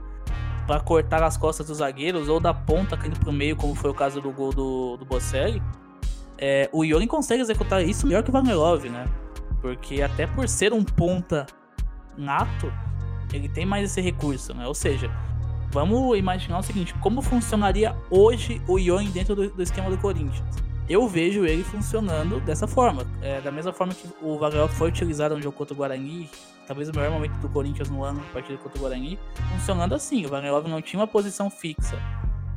pra 0.67 0.79
cortar 0.79 1.21
as 1.23 1.37
costas 1.37 1.67
dos 1.67 1.77
zagueiros, 1.77 2.27
ou 2.27 2.39
da 2.39 2.51
ponta 2.53 2.97
caindo 2.97 3.19
pro 3.19 3.31
meio, 3.31 3.55
como 3.55 3.75
foi 3.75 3.91
o 3.91 3.93
caso 3.93 4.19
do 4.19 4.31
gol 4.31 4.51
do, 4.51 4.97
do 4.97 5.05
Bocelli. 5.05 5.61
é, 6.39 6.67
o 6.73 6.83
Ioni 6.83 7.05
consegue 7.07 7.41
executar 7.41 7.83
isso 7.83 8.07
melhor 8.07 8.23
que 8.23 8.29
o 8.29 8.33
Vanelov, 8.33 8.83
né? 8.89 9.07
Porque 9.61 10.01
até 10.01 10.25
por 10.27 10.47
ser 10.49 10.73
um 10.73 10.83
ponta 10.83 11.45
nato, 12.17 12.71
ele 13.35 13.49
tem 13.49 13.65
mais 13.65 13.85
esse 13.85 14.01
recurso, 14.01 14.53
né? 14.53 14.65
Ou 14.67 14.73
seja, 14.73 15.11
vamos 15.71 16.17
imaginar 16.17 16.59
o 16.59 16.63
seguinte: 16.63 16.93
como 16.95 17.21
funcionaria 17.21 17.95
hoje 18.09 18.61
o 18.67 18.79
Ioni 18.79 19.09
dentro 19.09 19.35
do, 19.35 19.49
do 19.49 19.61
esquema 19.61 19.89
do 19.89 19.97
Corinthians? 19.97 20.43
Eu 20.87 21.07
vejo 21.07 21.45
ele 21.45 21.63
funcionando 21.63 22.39
dessa 22.39 22.67
forma. 22.67 23.07
É, 23.21 23.41
da 23.41 23.51
mesma 23.51 23.73
forma 23.73 23.93
que 23.93 24.07
o 24.21 24.37
Vanelov 24.37 24.71
foi 24.71 24.89
utilizado 24.89 25.35
no 25.35 25.41
jogo 25.41 25.57
contra 25.57 25.73
o 25.73 25.77
Guarani, 25.77 26.29
talvez 26.67 26.89
o 26.89 26.93
melhor 26.93 27.11
momento 27.11 27.33
do 27.39 27.49
Corinthians 27.49 27.89
no 27.89 28.03
ano, 28.03 28.21
partida 28.31 28.57
contra 28.59 28.77
o 28.77 28.81
Guarani, 28.81 29.17
funcionando 29.53 29.95
assim. 29.95 30.25
O 30.25 30.29
Vanelov 30.29 30.67
não 30.67 30.81
tinha 30.83 30.99
uma 30.99 31.07
posição 31.07 31.49
fixa. 31.49 31.99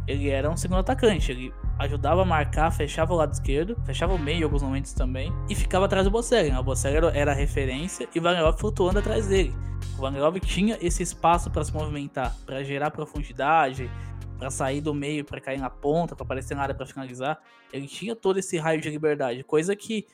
Ele 0.07 0.29
era 0.29 0.51
um 0.51 0.59
segundo 0.59 0.81
atacante. 0.81 1.33
Ele 1.33 1.55
ajudava 1.79 2.23
a 2.23 2.25
marcar, 2.25 2.71
fechava 2.71 3.13
o 3.13 3.17
lado 3.17 3.33
esquerdo, 3.33 3.77
fechava 3.85 4.13
o 4.13 4.19
meio 4.19 4.41
em 4.41 4.43
alguns 4.43 4.63
momentos 4.63 4.93
também, 4.93 5.33
e 5.49 5.55
ficava 5.55 5.87
atrás 5.87 6.05
do 6.05 6.11
Bocelli. 6.11 6.51
Né? 6.51 6.59
O 6.59 6.63
Bocelli 6.63 6.97
era 7.15 7.33
a 7.33 7.35
referência 7.35 8.09
e 8.15 8.19
o 8.19 8.23
Vanelov 8.23 8.59
flutuando 8.59 8.99
atrás 8.99 9.27
dele. 9.27 9.55
O 9.97 10.01
Vanelov 10.01 10.39
tinha 10.41 10.77
esse 10.81 11.03
espaço 11.03 11.51
para 11.51 11.65
se 11.65 11.73
movimentar, 11.73 12.37
para 12.45 12.63
gerar 12.65 12.91
profundidade, 12.91 13.91
para 14.39 14.51
sair 14.51 14.81
do 14.81 14.95
meio, 14.95 15.25
para 15.25 15.41
cair 15.41 15.59
na 15.59 15.71
ponta, 15.71 16.15
para 16.15 16.25
aparecer 16.25 16.55
na 16.55 16.63
área 16.63 16.75
para 16.75 16.87
finalizar. 16.87 17.41
Ele 17.73 17.87
tinha 17.87 18.15
todo 18.15 18.39
esse 18.39 18.57
raio 18.57 18.81
de 18.81 18.89
liberdade, 18.89 19.43
coisa 19.45 19.75
que 19.75 20.07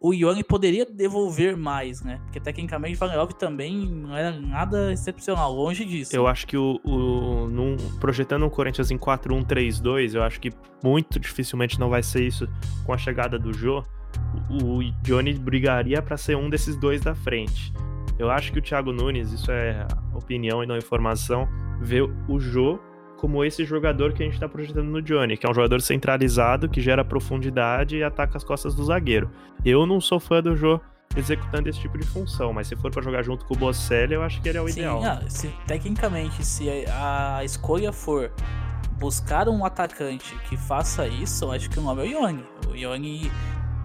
o 0.00 0.12
Ione 0.12 0.44
poderia 0.44 0.84
devolver 0.84 1.56
mais, 1.56 2.02
né? 2.02 2.20
Porque 2.24 2.38
tecnicamente 2.38 2.96
o 2.96 2.98
Vanelov 2.98 3.32
também 3.32 3.86
não 3.88 4.16
era 4.16 4.30
nada 4.38 4.92
excepcional, 4.92 5.52
longe 5.54 5.84
disso. 5.84 6.14
Eu 6.14 6.26
acho 6.26 6.46
que 6.46 6.56
o, 6.56 6.80
o 6.84 7.48
num, 7.48 7.76
projetando 7.98 8.44
o 8.44 8.50
Corinthians 8.50 8.90
em 8.90 8.98
4-1-3-2, 8.98 10.14
eu 10.14 10.22
acho 10.22 10.40
que 10.40 10.50
muito 10.82 11.18
dificilmente 11.18 11.80
não 11.80 11.88
vai 11.88 12.02
ser 12.02 12.24
isso 12.24 12.48
com 12.84 12.92
a 12.92 12.98
chegada 12.98 13.38
do 13.38 13.52
Jô. 13.52 13.82
O, 14.50 14.78
o 14.78 14.82
Johnny 15.02 15.34
brigaria 15.34 16.02
para 16.02 16.16
ser 16.16 16.36
um 16.36 16.50
desses 16.50 16.76
dois 16.76 17.00
da 17.00 17.14
frente. 17.14 17.72
Eu 18.18 18.30
acho 18.30 18.52
que 18.52 18.58
o 18.58 18.62
Thiago 18.62 18.92
Nunes, 18.92 19.32
isso 19.32 19.50
é 19.50 19.86
opinião 20.14 20.62
e 20.62 20.66
não 20.66 20.76
informação, 20.76 21.48
vê 21.80 22.00
o 22.02 22.38
Jô 22.38 22.78
como 23.16 23.44
esse 23.44 23.64
jogador 23.64 24.12
que 24.12 24.22
a 24.22 24.26
gente 24.26 24.34
está 24.34 24.48
projetando 24.48 24.88
no 24.88 25.02
Johnny, 25.02 25.36
que 25.36 25.46
é 25.46 25.50
um 25.50 25.54
jogador 25.54 25.80
centralizado, 25.80 26.68
que 26.68 26.80
gera 26.80 27.04
profundidade 27.04 27.96
e 27.96 28.02
ataca 28.02 28.36
as 28.36 28.44
costas 28.44 28.74
do 28.74 28.84
zagueiro. 28.84 29.30
Eu 29.64 29.86
não 29.86 30.00
sou 30.00 30.20
fã 30.20 30.42
do 30.42 30.54
Jô 30.56 30.80
executando 31.16 31.68
esse 31.68 31.80
tipo 31.80 31.96
de 31.98 32.06
função, 32.06 32.52
mas 32.52 32.66
se 32.66 32.76
for 32.76 32.90
para 32.90 33.02
jogar 33.02 33.22
junto 33.22 33.44
com 33.46 33.54
o 33.54 33.56
Bocelli, 33.56 34.14
eu 34.14 34.22
acho 34.22 34.40
que 34.40 34.48
ele 34.48 34.58
é 34.58 34.60
o 34.60 34.68
Sim, 34.68 34.80
ideal. 34.80 35.02
Ah, 35.02 35.22
se, 35.28 35.48
tecnicamente, 35.66 36.44
se 36.44 36.68
a 36.88 37.42
escolha 37.42 37.90
for 37.92 38.30
buscar 38.98 39.48
um 39.48 39.64
atacante 39.64 40.34
que 40.48 40.56
faça 40.56 41.06
isso, 41.06 41.44
eu 41.44 41.52
acho 41.52 41.70
que 41.70 41.78
o 41.78 41.82
nome 41.82 42.02
é 42.02 42.04
o 42.04 42.22
Ione. 42.22 42.44
O 42.68 42.74
Ione 42.74 43.30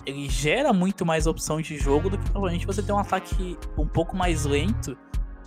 ele 0.05 0.27
gera 0.29 0.73
muito 0.73 1.05
mais 1.05 1.27
opção 1.27 1.61
de 1.61 1.77
jogo 1.77 2.09
do 2.09 2.17
que 2.17 2.23
provavelmente 2.31 2.65
você 2.65 2.81
ter 2.81 2.91
um 2.91 2.97
ataque 2.97 3.57
um 3.77 3.87
pouco 3.87 4.15
mais 4.15 4.45
lento 4.45 4.97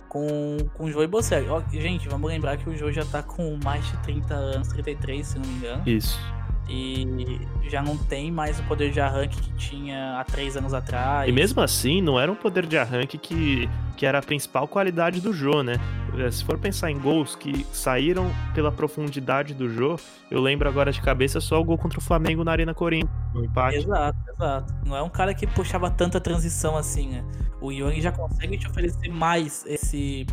com, 0.09 0.57
com 0.73 0.85
o 0.85 0.91
Joe 0.91 1.07
Bocelli. 1.07 1.47
Ó, 1.49 1.61
gente, 1.71 2.07
vamos 2.07 2.29
lembrar 2.29 2.57
que 2.57 2.69
o 2.69 2.75
Joe 2.75 2.93
já 2.93 3.05
tá 3.05 3.21
com 3.21 3.57
mais 3.63 3.85
de 3.85 3.97
30 3.97 4.33
anos, 4.33 4.67
33, 4.69 5.27
se 5.27 5.39
não 5.39 5.45
me 5.45 5.53
engano. 5.55 5.83
Isso. 5.85 6.19
E 6.67 7.39
já 7.69 7.81
não 7.81 7.97
tem 7.97 8.31
mais 8.31 8.59
o 8.59 8.63
poder 8.63 8.91
de 8.91 8.99
arranque 8.99 9.39
que 9.39 9.53
tinha 9.53 10.19
há 10.19 10.23
três 10.23 10.57
anos 10.57 10.73
atrás. 10.73 11.29
E 11.29 11.31
mesmo 11.31 11.61
assim, 11.61 12.01
não 12.01 12.19
era 12.19 12.31
um 12.31 12.35
poder 12.35 12.65
de 12.65 12.77
arranque 12.77 13.17
que, 13.17 13.69
que 13.95 14.05
era 14.05 14.19
a 14.19 14.21
principal 14.21 14.67
qualidade 14.67 15.21
do 15.21 15.31
Jô, 15.31 15.61
né? 15.61 15.75
Eh, 16.17 16.31
se 16.31 16.43
for 16.43 16.57
pensar 16.57 16.89
em 16.89 16.97
gols 16.97 17.35
que 17.35 17.65
saíram 17.71 18.31
pela 18.53 18.71
profundidade 18.71 19.53
do 19.53 19.69
Jô, 19.69 19.99
eu 20.31 20.41
lembro 20.41 20.67
agora 20.67 20.91
de 20.91 21.01
cabeça 21.01 21.39
só 21.39 21.59
o 21.59 21.63
gol 21.63 21.77
contra 21.77 21.99
o 21.99 22.01
Flamengo 22.01 22.43
na 22.43 22.51
Arena 22.51 22.73
Corinthians, 22.73 23.11
no 23.33 23.45
empate. 23.45 23.77
Exato, 23.77 24.17
exato. 24.33 24.73
Não 24.85 24.95
é 24.95 25.01
um 25.01 25.09
cara 25.09 25.33
que 25.33 25.45
puxava 25.45 25.89
tanta 25.91 26.19
transição 26.19 26.75
assim, 26.75 27.09
né? 27.09 27.23
O 27.61 27.71
Young 27.71 28.01
já 28.01 28.11
consegue 28.11 28.57
te 28.57 28.67
oferecer 28.67 29.09
mais 29.09 29.63
esse 29.67 30.25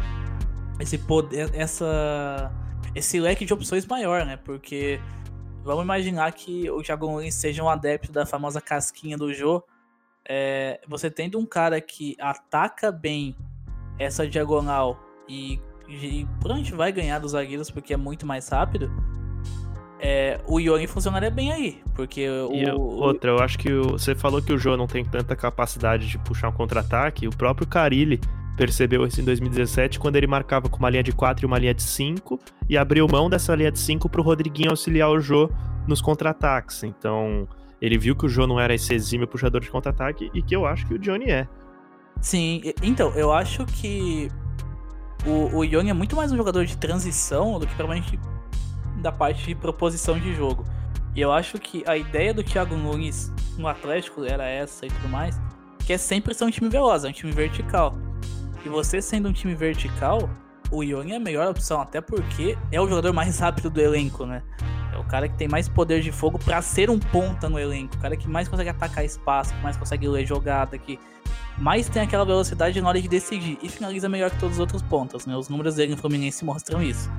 esse 0.80 0.98
poder, 0.98 1.50
essa 1.54 2.50
esse 2.94 3.20
leque 3.20 3.44
de 3.44 3.52
opções 3.52 3.86
maior, 3.86 4.24
né? 4.26 4.36
Porque 4.36 5.00
Vamos 5.64 5.84
imaginar 5.84 6.32
que 6.32 6.68
o 6.70 6.82
Thiago 6.82 7.06
Nunes 7.06 7.34
seja 7.34 7.62
um 7.62 7.68
adepto 7.68 8.10
da 8.10 8.26
famosa 8.26 8.60
casquinha 8.60 9.16
do 9.16 9.32
Jô. 9.32 9.62
É, 10.28 10.80
você 10.88 11.10
tendo 11.10 11.38
um 11.38 11.46
cara 11.46 11.80
que 11.80 12.16
ataca 12.20 12.90
bem 12.90 13.36
essa 13.98 14.26
diagonal 14.26 14.98
e, 15.28 15.60
e 15.88 16.26
provavelmente 16.40 16.74
vai 16.74 16.92
ganhar 16.92 17.18
dos 17.18 17.32
zagueiros 17.32 17.70
porque 17.70 17.94
é 17.94 17.96
muito 17.96 18.26
mais 18.26 18.48
rápido. 18.48 18.90
É, 20.00 20.40
o 20.48 20.58
Yogi 20.58 20.88
funcionaria 20.88 21.30
bem 21.30 21.52
aí, 21.52 21.80
porque 21.94 22.28
o, 22.28 22.52
eu, 22.52 22.80
outra, 22.80 23.30
eu 23.30 23.38
acho 23.38 23.56
que 23.56 23.72
o, 23.72 23.92
você 23.92 24.16
falou 24.16 24.42
que 24.42 24.52
o 24.52 24.58
Jô 24.58 24.76
não 24.76 24.88
tem 24.88 25.04
tanta 25.04 25.36
capacidade 25.36 26.08
de 26.08 26.18
puxar 26.18 26.48
um 26.48 26.52
contra-ataque. 26.52 27.28
O 27.28 27.30
próprio 27.30 27.68
Carilli 27.68 28.20
percebeu 28.56 29.06
isso 29.06 29.20
em 29.20 29.24
2017 29.24 29.98
quando 29.98 30.16
ele 30.16 30.26
marcava 30.26 30.68
com 30.68 30.78
uma 30.78 30.90
linha 30.90 31.02
de 31.02 31.12
4 31.12 31.44
e 31.44 31.46
uma 31.46 31.58
linha 31.58 31.74
de 31.74 31.82
5 31.82 32.38
e 32.68 32.76
abriu 32.76 33.06
mão 33.08 33.30
dessa 33.30 33.54
linha 33.54 33.72
de 33.72 33.78
5 33.78 34.08
para 34.08 34.20
o 34.20 34.24
Rodriguinho 34.24 34.70
auxiliar 34.70 35.10
o 35.10 35.20
Jô 35.20 35.50
nos 35.86 36.00
contra-ataques. 36.00 36.84
Então, 36.84 37.48
ele 37.80 37.98
viu 37.98 38.14
que 38.14 38.26
o 38.26 38.28
Jô 38.28 38.46
não 38.46 38.60
era 38.60 38.74
esse 38.74 38.94
exímio 38.94 39.26
puxador 39.26 39.60
de 39.60 39.70
contra-ataque 39.70 40.30
e 40.34 40.42
que 40.42 40.54
eu 40.54 40.66
acho 40.66 40.86
que 40.86 40.94
o 40.94 40.98
Johnny 40.98 41.30
é. 41.30 41.48
Sim, 42.20 42.62
então, 42.82 43.10
eu 43.16 43.32
acho 43.32 43.64
que 43.66 44.28
o, 45.26 45.58
o 45.58 45.64
é 45.64 45.92
muito 45.92 46.14
mais 46.14 46.30
um 46.30 46.36
jogador 46.36 46.64
de 46.64 46.76
transição 46.76 47.58
do 47.58 47.66
que 47.66 47.74
provavelmente 47.74 48.18
da 49.00 49.10
parte 49.10 49.46
de 49.46 49.54
proposição 49.54 50.18
de 50.18 50.34
jogo. 50.34 50.64
E 51.14 51.20
eu 51.20 51.32
acho 51.32 51.58
que 51.58 51.82
a 51.86 51.96
ideia 51.96 52.32
do 52.32 52.42
Thiago 52.42 52.76
Nunes 52.76 53.32
no 53.58 53.66
Atlético 53.66 54.24
era 54.24 54.48
essa 54.48 54.86
e 54.86 54.88
tudo 54.88 55.08
mais, 55.08 55.40
que 55.84 55.92
é 55.92 55.98
sempre 55.98 56.32
ser 56.34 56.44
um 56.44 56.50
time 56.50 56.70
veloz, 56.70 57.04
é 57.04 57.08
um 57.08 57.12
time 57.12 57.32
vertical. 57.32 57.94
E 58.64 58.68
você 58.68 59.02
sendo 59.02 59.28
um 59.28 59.32
time 59.32 59.54
vertical, 59.54 60.30
o 60.70 60.82
Ione 60.82 61.12
é 61.12 61.16
a 61.16 61.20
melhor 61.20 61.48
opção, 61.48 61.80
até 61.80 62.00
porque 62.00 62.56
é 62.70 62.80
o 62.80 62.88
jogador 62.88 63.12
mais 63.12 63.38
rápido 63.38 63.68
do 63.68 63.80
elenco, 63.80 64.24
né? 64.24 64.42
É 64.92 64.98
o 64.98 65.04
cara 65.04 65.28
que 65.28 65.36
tem 65.36 65.48
mais 65.48 65.68
poder 65.68 66.00
de 66.00 66.12
fogo 66.12 66.38
para 66.38 66.60
ser 66.62 66.90
um 66.90 66.98
ponta 66.98 67.48
no 67.48 67.58
elenco. 67.58 67.96
O 67.96 67.98
cara 67.98 68.16
que 68.16 68.28
mais 68.28 68.48
consegue 68.48 68.70
atacar 68.70 69.04
espaço, 69.04 69.54
que 69.54 69.62
mais 69.62 69.76
consegue 69.76 70.06
ler 70.06 70.26
jogada, 70.26 70.78
que 70.78 70.98
mais 71.58 71.88
tem 71.88 72.02
aquela 72.02 72.24
velocidade 72.24 72.80
na 72.80 72.88
hora 72.88 73.00
de 73.00 73.08
decidir. 73.08 73.58
E 73.62 73.68
finaliza 73.68 74.08
melhor 74.08 74.30
que 74.30 74.38
todos 74.38 74.56
os 74.56 74.60
outros 74.60 74.82
pontas, 74.82 75.26
né? 75.26 75.36
Os 75.36 75.48
números 75.48 75.74
dele 75.74 75.92
no 75.92 75.96
Fluminense 75.96 76.44
mostram 76.44 76.82
isso. 76.82 77.10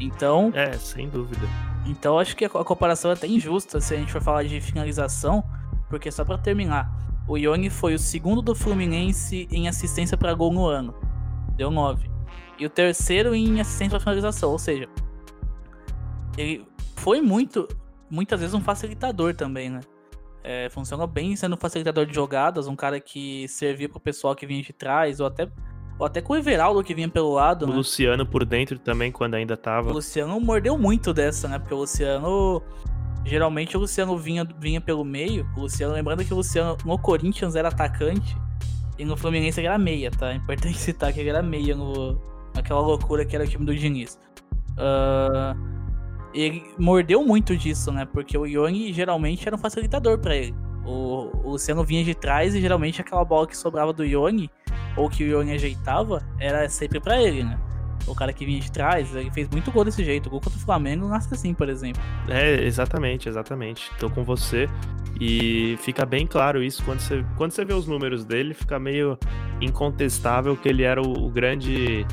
Então. 0.00 0.50
É, 0.54 0.72
sem 0.72 1.08
dúvida. 1.08 1.46
Então 1.86 2.18
acho 2.18 2.36
que 2.36 2.44
a 2.44 2.48
comparação 2.48 3.10
é 3.10 3.14
até 3.14 3.26
injusta 3.26 3.80
se 3.80 3.94
a 3.94 3.96
gente 3.96 4.12
for 4.12 4.22
falar 4.22 4.44
de 4.44 4.60
finalização, 4.60 5.44
porque 5.88 6.10
só 6.10 6.24
para 6.24 6.38
terminar, 6.38 6.90
o 7.26 7.36
Young 7.36 7.70
foi 7.70 7.94
o 7.94 7.98
segundo 7.98 8.42
do 8.42 8.54
Fluminense 8.54 9.48
em 9.50 9.68
assistência 9.68 10.16
para 10.16 10.34
gol 10.34 10.52
no 10.52 10.66
ano. 10.66 10.94
Deu 11.56 11.70
9. 11.70 12.10
E 12.58 12.66
o 12.66 12.70
terceiro 12.70 13.34
em 13.34 13.60
assistência 13.60 13.90
para 13.90 14.00
finalização. 14.00 14.50
Ou 14.50 14.58
seja, 14.58 14.88
ele 16.36 16.66
foi 16.96 17.20
muito, 17.20 17.68
muitas 18.10 18.40
vezes 18.40 18.54
um 18.54 18.60
facilitador 18.60 19.34
também, 19.34 19.70
né? 19.70 19.80
É, 20.44 20.68
funcionou 20.70 21.06
bem 21.06 21.36
sendo 21.36 21.54
um 21.54 21.58
facilitador 21.58 22.04
de 22.04 22.14
jogadas, 22.14 22.66
um 22.66 22.74
cara 22.74 22.98
que 22.98 23.46
servia 23.46 23.88
pro 23.88 24.00
pessoal 24.00 24.34
que 24.34 24.44
vinha 24.44 24.62
de 24.62 24.72
trás, 24.72 25.20
ou 25.20 25.26
até, 25.26 25.48
ou 25.98 26.04
até 26.04 26.20
com 26.20 26.32
o 26.32 26.36
Everaldo 26.36 26.82
que 26.82 26.94
vinha 26.94 27.08
pelo 27.08 27.32
lado. 27.32 27.64
O 27.64 27.68
né? 27.68 27.74
Luciano 27.76 28.26
por 28.26 28.44
dentro 28.44 28.78
também, 28.78 29.12
quando 29.12 29.34
ainda 29.34 29.56
tava. 29.56 29.90
O 29.90 29.92
Luciano 29.94 30.40
mordeu 30.40 30.76
muito 30.76 31.14
dessa, 31.14 31.46
né? 31.46 31.60
Porque 31.60 31.74
o 31.74 31.78
Luciano 31.78 32.60
Geralmente 33.24 33.76
o 33.76 33.80
Luciano 33.80 34.16
vinha, 34.16 34.46
vinha 34.58 34.80
pelo 34.80 35.04
meio. 35.04 35.48
O 35.56 35.60
Luciano, 35.60 35.94
lembrando 35.94 36.24
que 36.24 36.32
o 36.32 36.36
Luciano 36.36 36.76
no 36.84 36.98
Corinthians 36.98 37.54
era 37.54 37.68
atacante 37.68 38.36
e 38.98 39.04
no 39.04 39.16
Fluminense 39.16 39.60
ele 39.60 39.68
era 39.68 39.78
meia, 39.78 40.10
tá? 40.10 40.32
É 40.32 40.36
importante 40.36 40.76
citar 40.78 41.12
que 41.12 41.20
ele 41.20 41.28
era 41.28 41.42
meia 41.42 41.74
no, 41.74 42.20
naquela 42.54 42.80
loucura 42.80 43.24
que 43.24 43.34
era 43.34 43.44
o 43.44 43.48
time 43.48 43.64
do 43.64 43.74
Diniz. 43.74 44.18
Uh, 44.72 45.56
ele 46.34 46.64
mordeu 46.78 47.24
muito 47.24 47.56
disso, 47.56 47.92
né? 47.92 48.04
Porque 48.04 48.36
o 48.36 48.46
Young 48.46 48.92
geralmente 48.92 49.46
era 49.46 49.54
um 49.54 49.58
facilitador 49.58 50.18
para 50.18 50.34
ele. 50.34 50.54
O, 50.84 51.30
o, 51.44 51.50
Luciano 51.50 51.84
vinha 51.84 52.02
de 52.02 52.14
trás 52.14 52.54
e 52.54 52.60
geralmente 52.60 53.00
aquela 53.00 53.24
bola 53.24 53.46
que 53.46 53.56
sobrava 53.56 53.92
do 53.92 54.04
Young 54.04 54.50
ou 54.96 55.08
que 55.08 55.22
o 55.22 55.26
Young 55.26 55.52
ajeitava 55.52 56.22
era 56.40 56.68
sempre 56.68 56.98
para 56.98 57.22
ele, 57.22 57.44
né? 57.44 57.58
O 58.06 58.14
cara 58.14 58.32
que 58.32 58.44
vinha 58.44 58.60
de 58.60 58.70
trás, 58.70 59.14
ele 59.14 59.30
fez 59.30 59.48
muito 59.48 59.70
gol 59.70 59.84
desse 59.84 60.04
jeito. 60.04 60.26
O 60.26 60.30
gol 60.30 60.40
contra 60.40 60.58
o 60.58 60.62
Flamengo 60.62 61.06
nasce 61.08 61.32
assim, 61.32 61.54
por 61.54 61.68
exemplo. 61.68 62.02
É, 62.28 62.64
exatamente, 62.64 63.28
exatamente. 63.28 63.90
Tô 63.98 64.10
com 64.10 64.24
você. 64.24 64.68
E 65.20 65.76
fica 65.80 66.04
bem 66.04 66.26
claro 66.26 66.62
isso 66.62 66.82
quando 66.84 67.00
você, 67.00 67.24
quando 67.36 67.52
você 67.52 67.64
vê 67.64 67.74
os 67.74 67.86
números 67.86 68.24
dele, 68.24 68.54
fica 68.54 68.78
meio 68.78 69.18
incontestável 69.60 70.56
que 70.56 70.68
ele 70.68 70.82
era 70.82 71.00
o, 71.00 71.26
o 71.26 71.30
grande 71.30 72.06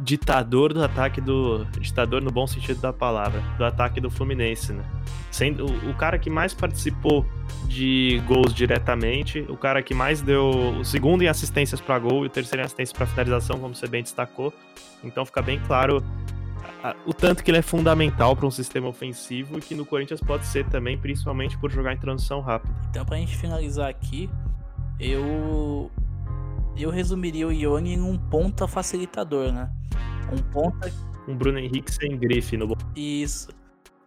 ditador 0.00 0.72
do 0.72 0.82
ataque 0.82 1.20
do. 1.20 1.64
Ditador 1.80 2.22
no 2.22 2.30
bom 2.30 2.46
sentido 2.46 2.80
da 2.80 2.92
palavra, 2.92 3.42
do 3.56 3.64
ataque 3.64 4.00
do 4.00 4.10
Fluminense, 4.10 4.72
né? 4.72 4.84
Sendo 5.30 5.66
o, 5.66 5.90
o 5.90 5.94
cara 5.94 6.18
que 6.18 6.30
mais 6.30 6.54
participou 6.54 7.26
de 7.66 8.22
gols 8.26 8.54
diretamente, 8.54 9.40
o 9.48 9.56
cara 9.56 9.82
que 9.82 9.94
mais 9.94 10.22
deu 10.22 10.78
o 10.80 10.84
segundo 10.84 11.22
em 11.22 11.28
assistências 11.28 11.80
para 11.80 11.98
gol 11.98 12.24
e 12.24 12.26
o 12.26 12.30
terceiro 12.30 12.62
em 12.62 12.64
assistências 12.64 12.96
para 12.96 13.06
finalização, 13.06 13.58
como 13.58 13.74
você 13.74 13.86
bem 13.86 14.02
destacou. 14.02 14.52
Então 15.02 15.24
fica 15.24 15.42
bem 15.42 15.60
claro 15.66 16.02
a, 16.82 16.94
o 17.06 17.12
tanto 17.12 17.42
que 17.42 17.50
ele 17.50 17.58
é 17.58 17.62
fundamental 17.62 18.36
para 18.36 18.46
um 18.46 18.50
sistema 18.50 18.88
ofensivo 18.88 19.58
e 19.58 19.60
que 19.60 19.74
no 19.74 19.84
Corinthians 19.84 20.20
pode 20.20 20.46
ser 20.46 20.64
também, 20.66 20.96
principalmente 20.96 21.58
por 21.58 21.70
jogar 21.70 21.92
em 21.92 21.98
transição 21.98 22.40
rápida. 22.40 22.74
Então, 22.90 23.04
pra 23.04 23.16
gente 23.16 23.36
finalizar 23.36 23.88
aqui, 23.88 24.30
eu 24.98 25.90
eu 26.82 26.90
resumiria 26.90 27.46
o 27.46 27.52
Ione 27.52 27.94
em 27.94 28.00
um 28.00 28.16
ponta 28.16 28.66
facilitador, 28.66 29.52
né? 29.52 29.70
Um 30.32 30.38
ponta. 30.52 30.92
Um 31.26 31.36
Bruno 31.36 31.58
Henrique 31.58 31.92
sem 31.92 32.16
grife 32.16 32.56
no. 32.56 32.76
Isso. 32.96 33.48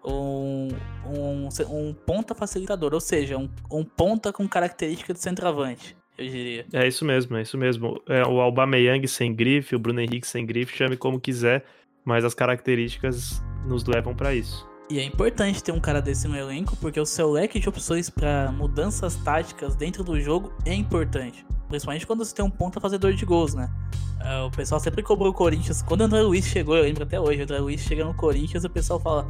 Um, 0.03 0.69
um, 1.05 1.49
um 1.69 1.93
ponta 1.93 2.34
facilitador, 2.34 2.93
ou 2.93 2.99
seja, 2.99 3.38
um, 3.38 3.47
um 3.71 3.84
ponta 3.84 4.34
com 4.34 4.47
característica 4.47 5.13
de 5.13 5.19
centroavante, 5.19 5.95
eu 6.17 6.25
diria. 6.25 6.65
É 6.73 6.88
isso 6.88 7.05
mesmo, 7.05 7.38
é 7.38 7.41
isso 7.41 7.57
mesmo. 7.57 8.01
É, 8.07 8.23
o 8.23 8.41
Aubameyang 8.41 9.07
sem 9.07 9.34
grife, 9.34 9.75
o 9.75 9.79
Bruno 9.79 10.01
Henrique 10.01 10.27
sem 10.27 10.45
grife, 10.45 10.75
chame 10.75 10.97
como 10.97 11.19
quiser, 11.19 11.65
mas 12.03 12.25
as 12.25 12.34
características 12.34 13.43
nos 13.67 13.86
levam 13.86 14.15
para 14.15 14.34
isso. 14.34 14.70
E 14.91 14.99
é 14.99 15.06
importante 15.06 15.63
ter 15.63 15.71
um 15.71 15.80
cara 15.80 16.01
desse 16.01 16.27
no 16.27 16.36
elenco, 16.36 16.75
porque 16.75 16.99
o 16.99 17.06
seu 17.06 17.32
leque 17.32 17.62
de 17.62 17.69
opções 17.69 18.10
para 18.10 18.51
mudanças 18.51 19.15
táticas 19.15 19.73
dentro 19.73 20.04
do 20.04 20.19
jogo 20.19 20.51
é 20.65 20.73
importante. 20.73 21.45
Principalmente 21.69 22.06
quando 22.06 22.25
você 22.25 22.36
tem 22.36 22.43
um 22.43 22.49
ponta 22.49 22.77
fazedor 22.77 23.13
de 23.13 23.25
gols, 23.25 23.54
né? 23.54 23.71
Uh, 24.19 24.47
o 24.47 24.51
pessoal 24.51 24.82
sempre 24.82 25.01
cobrou 25.01 25.30
o 25.30 25.34
Corinthians. 25.34 25.82
Quando 25.82 26.01
o 26.01 26.04
André 26.04 26.21
Luiz 26.23 26.45
chegou, 26.45 26.75
eu 26.75 26.84
lembro 26.84 27.04
até 27.04 27.17
hoje, 27.17 27.39
o 27.39 27.43
André 27.43 27.60
Luiz 27.60 27.80
chega 27.80 28.04
no 28.04 28.13
Corinthians, 28.13 28.65
o 28.65 28.69
pessoal 28.69 28.99
fala: 28.99 29.25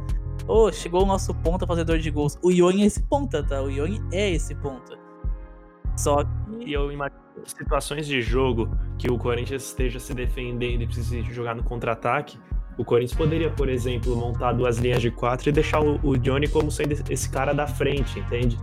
Ô, 0.48 0.64
oh, 0.64 0.72
chegou 0.72 1.04
o 1.04 1.06
nosso 1.06 1.32
ponta 1.32 1.64
fazedor 1.64 2.00
de 2.00 2.10
gols. 2.10 2.36
O 2.42 2.50
Ione 2.50 2.82
é 2.82 2.86
esse 2.86 3.00
ponta, 3.04 3.40
tá? 3.40 3.62
O 3.62 3.70
Ione 3.70 4.02
é 4.10 4.32
esse 4.32 4.56
ponta. 4.56 4.98
Só 5.96 6.24
que. 6.24 6.72
Eu 6.72 6.90
imagino 6.90 7.22
situações 7.44 8.08
de 8.08 8.20
jogo 8.20 8.68
que 8.98 9.08
o 9.08 9.16
Corinthians 9.16 9.62
esteja 9.62 10.00
se 10.00 10.12
defendendo 10.12 10.82
e 10.82 10.86
precise 10.86 11.22
jogar 11.32 11.54
no 11.54 11.62
contra-ataque. 11.62 12.36
O 12.78 12.84
Corinthians 12.84 13.16
poderia, 13.16 13.50
por 13.50 13.68
exemplo, 13.68 14.16
montar 14.16 14.52
duas 14.52 14.78
linhas 14.78 15.02
de 15.02 15.10
quatro 15.10 15.48
e 15.48 15.52
deixar 15.52 15.80
o, 15.80 16.16
Johnny 16.16 16.48
como 16.48 16.70
sendo 16.70 16.92
esse 17.10 17.28
cara 17.28 17.52
da 17.52 17.66
frente, 17.66 18.18
entende? 18.18 18.58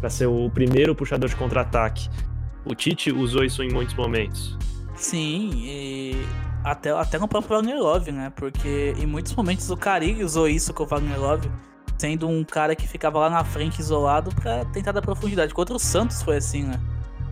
Para 0.00 0.08
ser 0.08 0.26
o 0.26 0.50
primeiro 0.50 0.94
puxador 0.94 1.28
de 1.28 1.36
contra-ataque. 1.36 2.08
O 2.64 2.74
Tite 2.74 3.12
usou 3.12 3.44
isso 3.44 3.62
em 3.62 3.70
muitos 3.70 3.94
momentos. 3.94 4.56
Sim, 4.94 5.50
e 5.54 6.26
até, 6.64 6.90
até 6.90 7.18
no 7.18 7.28
próprio 7.28 7.56
Wagner 7.56 7.78
Love, 7.78 8.12
né? 8.12 8.32
Porque 8.34 8.94
em 8.98 9.06
muitos 9.06 9.34
momentos 9.34 9.70
o 9.70 9.76
Carilli 9.76 10.24
usou 10.24 10.48
isso 10.48 10.72
com 10.72 10.84
o 10.84 10.86
Wagner 10.86 11.18
Love, 11.20 11.50
sendo 11.98 12.28
um 12.28 12.44
cara 12.44 12.74
que 12.74 12.86
ficava 12.88 13.18
lá 13.18 13.30
na 13.30 13.44
frente 13.44 13.78
isolado 13.78 14.34
para 14.34 14.64
tentar 14.66 14.92
dar 14.92 15.02
profundidade. 15.02 15.52
Contra 15.52 15.74
o 15.74 15.78
Santos 15.78 16.22
foi 16.22 16.36
assim, 16.36 16.64
né? 16.64 16.80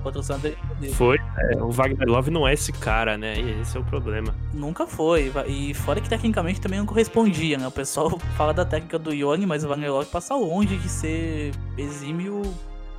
Contra 0.03 0.21
o. 0.21 0.93
Foi, 0.95 1.19
é, 1.39 1.63
o 1.63 1.71
Wagner 1.71 2.09
Love 2.09 2.31
não 2.31 2.47
é 2.47 2.55
esse 2.55 2.73
cara, 2.73 3.19
né? 3.19 3.39
E 3.39 3.61
esse 3.61 3.77
é 3.77 3.81
o 3.81 3.85
problema. 3.85 4.35
Nunca 4.55 4.87
foi. 4.87 5.33
E 5.47 5.75
fora 5.75 6.01
que 6.01 6.09
tecnicamente 6.09 6.61
também 6.61 6.79
não 6.79 6.87
correspondia, 6.87 7.59
né? 7.59 7.67
O 7.67 7.71
pessoal 7.71 8.19
fala 8.37 8.55
da 8.55 8.65
técnica 8.65 8.99
do 8.99 9.13
Ione, 9.13 9.47
mas 9.47 9.65
o 9.65 9.69
Wagner 9.69 9.93
Love 9.93 10.09
passa 10.11 10.35
longe 10.35 10.77
de 10.77 10.89
ser 10.89 11.53
exímio, 11.77 12.43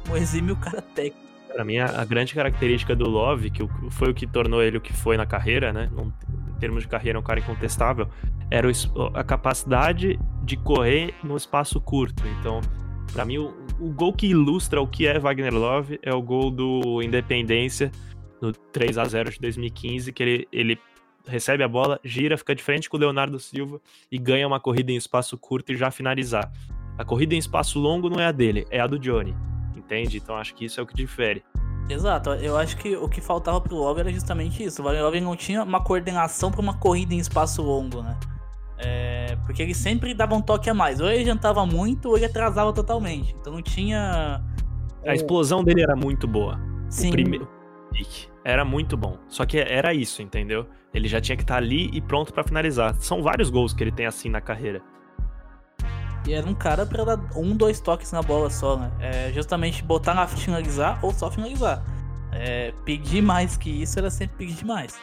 um 0.09 0.17
exímio 0.17 0.55
cara 0.55 0.81
técnico. 0.81 1.29
Para 1.51 1.65
mim, 1.65 1.79
a, 1.79 2.05
grande 2.05 2.35
característica 2.35 2.95
do 2.95 3.09
Love, 3.09 3.49
que 3.49 3.67
foi 3.89 4.11
o 4.11 4.13
que 4.13 4.27
tornou 4.27 4.61
ele 4.61 4.77
o 4.77 4.81
que 4.81 4.93
foi 4.93 5.17
na 5.17 5.25
carreira, 5.25 5.73
né? 5.73 5.89
Em 5.97 6.59
termos 6.59 6.83
de 6.83 6.87
carreira, 6.87 7.17
é 7.17 7.19
um 7.19 7.23
cara 7.23 7.39
incontestável, 7.39 8.07
era 8.51 8.67
a 9.15 9.23
capacidade 9.23 10.19
de 10.43 10.57
correr 10.57 11.13
no 11.23 11.35
espaço 11.35 11.81
curto. 11.81 12.23
Então, 12.39 12.61
para 13.11 13.25
mim, 13.25 13.39
o, 13.39 13.53
o, 13.79 13.89
gol 13.89 14.13
que 14.13 14.27
ilustra 14.27 14.81
o 14.81 14.87
que 14.87 15.07
é 15.07 15.19
Wagner 15.19 15.53
Love 15.53 15.99
é 16.01 16.13
o 16.13 16.21
gol 16.21 16.51
do 16.51 17.01
Independência 17.01 17.91
no 18.41 18.51
3 18.53 18.97
a 18.97 19.05
0 19.05 19.31
de 19.31 19.39
2015, 19.39 20.13
que 20.13 20.23
ele, 20.23 20.47
ele 20.51 20.79
recebe 21.27 21.63
a 21.63 21.67
bola, 21.67 21.99
gira, 22.03 22.37
fica 22.37 22.55
de 22.55 22.63
frente 22.63 22.89
com 22.89 22.97
o 22.97 22.99
Leonardo 22.99 23.39
Silva 23.39 23.81
e 24.11 24.17
ganha 24.17 24.47
uma 24.47 24.59
corrida 24.59 24.91
em 24.91 24.95
espaço 24.95 25.37
curto 25.37 25.71
e 25.71 25.75
já 25.75 25.91
finalizar. 25.91 26.51
A 26.97 27.05
corrida 27.05 27.35
em 27.35 27.37
espaço 27.37 27.79
longo 27.79 28.09
não 28.09 28.19
é 28.19 28.25
a 28.25 28.31
dele, 28.31 28.65
é 28.69 28.79
a 28.79 28.87
do 28.87 28.99
Johnny 28.99 29.35
entende? 29.89 30.17
Então 30.17 30.37
acho 30.37 30.53
que 30.53 30.65
isso 30.65 30.79
é 30.79 30.83
o 30.83 30.85
que 30.85 30.93
difere. 30.93 31.43
Exato, 31.89 32.29
eu 32.35 32.55
acho 32.55 32.77
que 32.77 32.95
o 32.95 33.09
que 33.09 33.19
faltava 33.19 33.59
pro 33.59 33.75
Love 33.75 34.01
era 34.01 34.13
justamente 34.13 34.63
isso. 34.63 34.83
O 34.83 34.85
Love 34.85 35.19
não 35.19 35.35
tinha 35.35 35.63
uma 35.63 35.83
coordenação 35.83 36.51
para 36.51 36.61
uma 36.61 36.77
corrida 36.77 37.15
em 37.15 37.17
espaço 37.17 37.63
longo, 37.63 38.03
né? 38.03 38.15
É, 38.79 39.37
porque 39.45 39.61
ele 39.61 39.73
sempre 39.73 40.13
dava 40.13 40.35
um 40.35 40.41
toque 40.41 40.69
a 40.69 40.73
mais. 40.73 40.99
Ou 40.99 41.09
ele 41.09 41.21
adiantava 41.21 41.65
muito 41.65 42.09
ou 42.09 42.17
ele 42.17 42.25
atrasava 42.25 42.73
totalmente. 42.73 43.35
Então 43.39 43.53
não 43.53 43.61
tinha. 43.61 44.41
A 45.05 45.13
explosão 45.13 45.63
dele 45.63 45.81
era 45.81 45.95
muito 45.95 46.27
boa. 46.27 46.59
Sim. 46.89 47.09
O 47.09 47.11
primeiro 47.11 47.59
era 48.43 48.63
muito 48.65 48.97
bom. 48.97 49.17
Só 49.27 49.45
que 49.45 49.59
era 49.59 49.93
isso, 49.93 50.21
entendeu? 50.21 50.65
Ele 50.93 51.07
já 51.07 51.21
tinha 51.21 51.35
que 51.35 51.43
estar 51.43 51.55
tá 51.55 51.59
ali 51.59 51.89
e 51.93 52.01
pronto 52.01 52.33
para 52.33 52.43
finalizar. 52.43 52.95
São 52.95 53.21
vários 53.21 53.49
gols 53.49 53.73
que 53.73 53.83
ele 53.83 53.91
tem 53.91 54.05
assim 54.05 54.29
na 54.29 54.41
carreira. 54.41 54.81
E 56.27 56.33
era 56.33 56.45
um 56.47 56.53
cara 56.53 56.85
pra 56.85 57.03
dar 57.03 57.19
um, 57.35 57.55
dois 57.55 57.79
toques 57.79 58.11
na 58.11 58.21
bola 58.21 58.49
só, 58.49 58.77
né? 58.77 58.91
É 58.99 59.31
justamente 59.33 59.83
botar 59.83 60.13
na 60.13 60.27
finalizar 60.27 60.99
ou 61.03 61.13
só 61.13 61.31
finalizar. 61.31 61.83
É, 62.31 62.73
pedir 62.85 63.21
mais 63.21 63.57
que 63.57 63.69
isso 63.69 63.97
era 63.97 64.09
sempre 64.09 64.37
pedir 64.37 64.55
demais. 64.55 64.99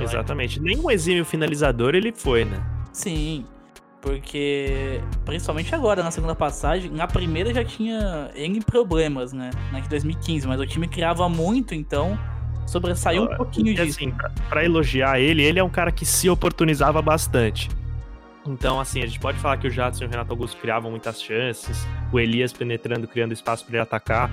Exatamente. 0.00 0.60
Nem 0.60 0.78
um 0.78 0.90
exímio 0.90 1.24
finalizador 1.24 1.94
ele 1.94 2.12
foi, 2.12 2.44
né? 2.44 2.62
Sim. 2.92 3.44
Porque, 4.00 5.00
principalmente 5.24 5.72
agora, 5.74 6.02
na 6.02 6.10
segunda 6.10 6.34
passagem, 6.34 6.90
na 6.90 7.06
primeira 7.06 7.54
já 7.54 7.64
tinha 7.64 8.32
N 8.34 8.60
problemas, 8.60 9.32
né? 9.32 9.50
Na 9.70 9.78
de 9.78 9.88
2015, 9.88 10.46
mas 10.46 10.60
o 10.60 10.66
time 10.66 10.88
criava 10.88 11.28
muito, 11.28 11.72
então 11.72 12.18
sobressaiu 12.66 13.24
um 13.24 13.36
pouquinho 13.36 13.72
disso. 13.74 13.98
Assim, 13.98 14.10
pra, 14.10 14.30
pra 14.48 14.64
elogiar 14.64 15.20
ele, 15.20 15.42
ele 15.42 15.60
é 15.60 15.64
um 15.64 15.70
cara 15.70 15.92
que 15.92 16.04
se 16.04 16.28
oportunizava 16.28 17.00
bastante. 17.00 17.68
Então, 18.44 18.80
assim, 18.80 19.00
a 19.02 19.06
gente 19.06 19.20
pode 19.20 19.38
falar 19.38 19.56
que 19.56 19.68
o 19.68 19.70
Jadson 19.70 20.02
e 20.02 20.06
o 20.08 20.10
Renato 20.10 20.32
Augusto 20.32 20.60
criavam 20.60 20.90
muitas 20.90 21.22
chances, 21.22 21.86
o 22.12 22.18
Elias 22.18 22.52
penetrando, 22.52 23.06
criando 23.06 23.32
espaço 23.32 23.64
para 23.64 23.74
ele 23.74 23.82
atacar. 23.82 24.30